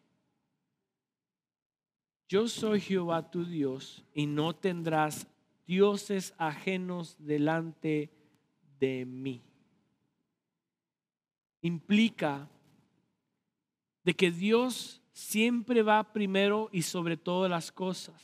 Yo 2.29 2.47
soy 2.47 2.81
Jehová 2.81 3.31
tu 3.31 3.45
Dios 3.45 4.05
y 4.13 4.27
no 4.27 4.55
tendrás 4.55 5.27
dioses 5.67 6.35
ajenos 6.37 7.17
delante 7.19 8.11
de 8.79 9.07
mí. 9.07 9.43
Implica 11.63 12.49
de 14.05 14.15
que 14.15 14.31
Dios 14.31 15.01
siempre 15.13 15.83
va 15.83 16.13
primero 16.13 16.69
y 16.71 16.83
sobre 16.83 17.17
todas 17.17 17.51
las 17.51 17.73
cosas. 17.73 18.23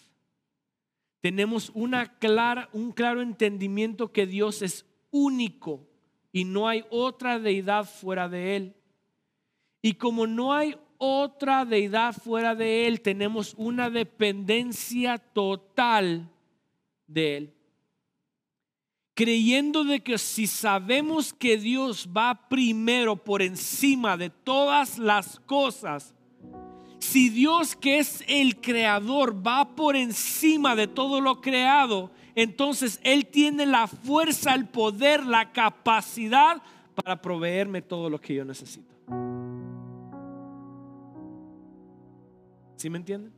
Tenemos 1.20 1.70
una 1.74 2.18
clara, 2.18 2.68
un 2.72 2.92
claro 2.92 3.22
entendimiento 3.22 4.12
que 4.12 4.26
Dios 4.26 4.60
es 4.60 4.86
único 5.10 5.88
y 6.30 6.44
no 6.44 6.68
hay 6.68 6.84
otra 6.90 7.38
deidad 7.38 7.86
fuera 7.86 8.28
de 8.28 8.56
Él. 8.56 8.76
Y 9.80 9.94
como 9.94 10.26
no 10.26 10.52
hay 10.52 10.76
otra 11.04 11.64
deidad 11.66 12.14
fuera 12.14 12.54
de 12.54 12.86
Él, 12.86 13.02
tenemos 13.02 13.54
una 13.58 13.90
dependencia 13.90 15.18
total 15.18 16.30
de 17.06 17.36
Él. 17.36 17.54
Creyendo 19.12 19.84
de 19.84 20.00
que 20.00 20.16
si 20.16 20.46
sabemos 20.46 21.32
que 21.34 21.58
Dios 21.58 22.08
va 22.16 22.48
primero 22.48 23.16
por 23.16 23.42
encima 23.42 24.16
de 24.16 24.30
todas 24.30 24.98
las 24.98 25.38
cosas, 25.40 26.14
si 26.98 27.28
Dios 27.28 27.76
que 27.76 27.98
es 27.98 28.24
el 28.26 28.60
creador 28.60 29.46
va 29.46 29.76
por 29.76 29.96
encima 29.96 30.74
de 30.74 30.88
todo 30.88 31.20
lo 31.20 31.42
creado, 31.42 32.10
entonces 32.34 32.98
Él 33.04 33.26
tiene 33.26 33.66
la 33.66 33.86
fuerza, 33.86 34.54
el 34.54 34.66
poder, 34.66 35.24
la 35.26 35.52
capacidad 35.52 36.62
para 36.94 37.20
proveerme 37.20 37.82
todo 37.82 38.08
lo 38.08 38.18
que 38.20 38.34
yo 38.34 38.44
necesito. 38.44 38.93
¿Sí 42.76 42.90
me 42.90 42.98
entienden? 42.98 43.32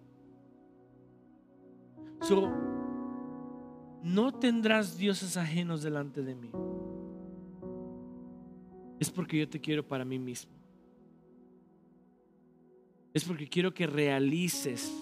So, 2.20 2.51
no 4.03 4.33
tendrás 4.33 4.96
dioses 4.96 5.37
ajenos 5.37 5.83
delante 5.83 6.22
de 6.22 6.35
mí. 6.35 6.51
Es 8.99 9.11
porque 9.11 9.38
yo 9.38 9.49
te 9.49 9.61
quiero 9.61 9.87
para 9.87 10.05
mí 10.05 10.18
mismo. 10.18 10.53
Es 13.12 13.25
porque 13.25 13.49
quiero 13.49 13.72
que 13.72 13.87
realices, 13.87 14.92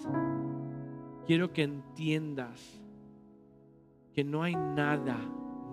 quiero 1.25 1.51
que 1.51 1.63
entiendas 1.63 2.81
que 4.13 4.23
no 4.23 4.41
hay 4.41 4.55
nada 4.55 5.17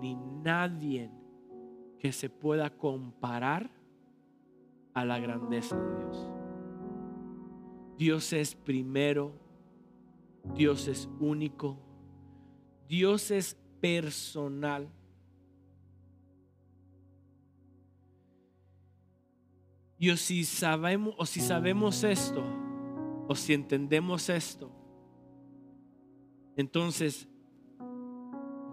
ni 0.01 0.15
nadie 0.15 1.09
que 1.99 2.11
se 2.11 2.29
pueda 2.29 2.69
comparar 2.77 3.71
a 4.93 5.05
la 5.05 5.19
grandeza 5.19 5.79
de 5.79 5.97
Dios. 5.99 6.32
Dios 8.03 8.33
es 8.33 8.53
primero, 8.53 9.31
Dios 10.55 10.89
es 10.89 11.07
único, 11.21 11.79
Dios 12.85 13.31
es 13.31 13.55
personal. 13.79 14.89
Y 19.97 20.09
o 20.09 20.17
si 20.17 20.43
sabemos, 20.43 21.15
o 21.17 21.25
si 21.25 21.39
sabemos 21.39 22.03
esto, 22.03 22.43
o 23.29 23.35
si 23.35 23.53
entendemos 23.53 24.27
esto, 24.27 24.69
entonces 26.57 27.25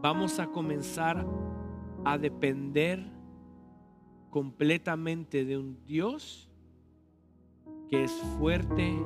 vamos 0.02 0.40
a 0.40 0.48
comenzar 0.48 1.24
a 2.04 2.18
depender 2.18 3.08
completamente 4.28 5.44
de 5.44 5.56
un 5.56 5.86
Dios 5.86 6.50
que 7.88 8.02
es 8.02 8.12
fuerte 8.38 9.00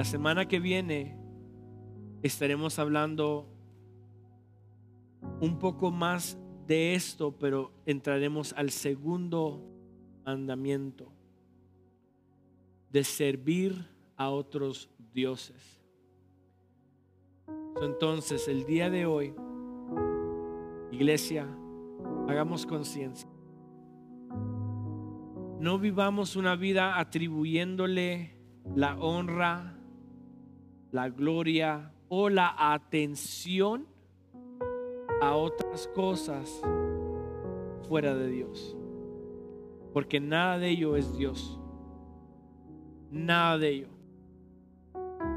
La 0.00 0.04
semana 0.06 0.48
que 0.48 0.60
viene 0.60 1.14
estaremos 2.22 2.78
hablando 2.78 3.46
un 5.42 5.58
poco 5.58 5.90
más 5.90 6.38
de 6.66 6.94
esto, 6.94 7.36
pero 7.38 7.70
entraremos 7.84 8.54
al 8.54 8.70
segundo 8.70 9.62
mandamiento 10.24 11.12
de 12.90 13.04
servir 13.04 13.90
a 14.16 14.30
otros 14.30 14.88
dioses. 15.12 15.82
Entonces, 17.82 18.48
el 18.48 18.64
día 18.64 18.88
de 18.88 19.04
hoy, 19.04 19.34
iglesia, 20.92 21.46
hagamos 22.26 22.64
conciencia. 22.64 23.28
No 25.58 25.78
vivamos 25.78 26.36
una 26.36 26.56
vida 26.56 26.98
atribuyéndole 26.98 28.34
la 28.74 28.96
honra, 28.96 29.76
la 30.92 31.08
gloria 31.08 31.92
o 32.08 32.28
la 32.28 32.54
atención 32.72 33.86
a 35.20 35.34
otras 35.36 35.88
cosas 35.88 36.60
fuera 37.88 38.14
de 38.14 38.28
Dios. 38.28 38.76
Porque 39.92 40.20
nada 40.20 40.58
de 40.58 40.70
ello 40.70 40.96
es 40.96 41.16
Dios. 41.16 41.58
Nada 43.10 43.58
de 43.58 43.68
ello. 43.68 43.88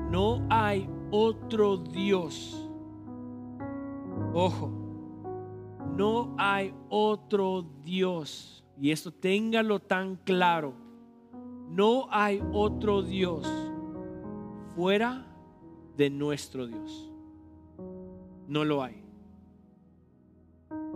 No 0.10 0.46
hay 0.50 0.88
otro 1.12 1.78
Dios. 1.78 2.70
Ojo, 4.34 4.72
no 5.96 6.36
hay 6.38 6.74
otro 6.90 7.66
Dios 7.84 8.64
y 8.80 8.92
esto 8.92 9.12
téngalo 9.12 9.80
tan 9.80 10.16
claro, 10.16 10.74
no 11.70 12.08
hay 12.10 12.44
otro 12.52 13.02
Dios 13.02 13.48
fuera 14.76 15.26
de 15.98 16.10
nuestro 16.10 16.68
Dios. 16.68 17.12
No 18.48 18.66
lo 18.66 18.84
hay. 18.84 19.04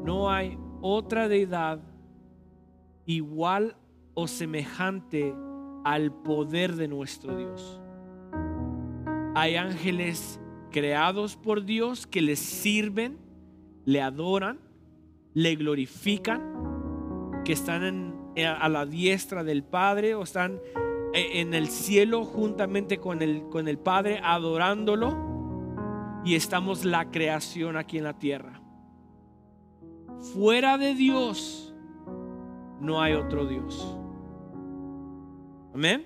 No 0.04 0.30
hay 0.30 0.58
otra 0.82 1.28
deidad 1.28 1.80
igual 3.06 3.76
o 4.14 4.28
semejante 4.28 5.34
al 5.84 6.12
poder 6.12 6.76
de 6.76 6.88
nuestro 6.88 7.38
Dios. 7.38 7.82
Hay 9.36 9.56
ángeles 9.56 10.40
creados 10.72 11.36
por 11.36 11.64
Dios 11.64 12.08
que 12.08 12.22
les 12.22 12.40
sirven, 12.40 13.18
le 13.86 14.02
adoran, 14.02 14.60
le 15.34 15.56
glorifican, 15.56 17.42
que 17.46 17.54
están 17.54 18.34
a 18.44 18.70
la 18.70 18.86
diestra 18.86 19.44
del 19.44 19.64
Padre 19.64 20.16
o 20.16 20.24
están 20.24 20.60
en 21.18 21.54
el 21.54 21.68
cielo 21.68 22.26
juntamente 22.26 22.98
con 22.98 23.22
el, 23.22 23.48
con 23.50 23.68
el 23.68 23.78
Padre 23.78 24.20
adorándolo 24.24 26.22
y 26.24 26.36
estamos 26.36 26.86
la 26.86 27.10
creación 27.12 27.78
aquí 27.78 27.98
en 27.98 28.04
la 28.04 28.18
tierra. 28.18 28.62
Fuera 30.34 30.78
de 30.78 30.94
Dios 30.94 31.74
no 32.82 33.02
hay 33.02 33.14
otro 33.14 33.46
Dios. 33.46 33.98
Amén. 35.74 36.06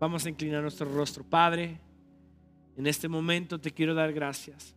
Vamos 0.00 0.26
a 0.26 0.28
inclinar 0.28 0.62
nuestro 0.62 0.90
rostro. 0.90 1.24
Padre, 1.24 1.80
en 2.76 2.86
este 2.86 3.08
momento 3.08 3.60
te 3.60 3.70
quiero 3.70 3.94
dar 3.94 4.12
gracias. 4.12 4.74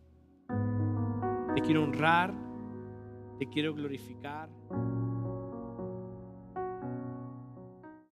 Te 1.54 1.60
quiero 1.62 1.82
honrar. 1.82 2.32
Te 3.38 3.48
quiero 3.48 3.74
glorificar. 3.74 4.48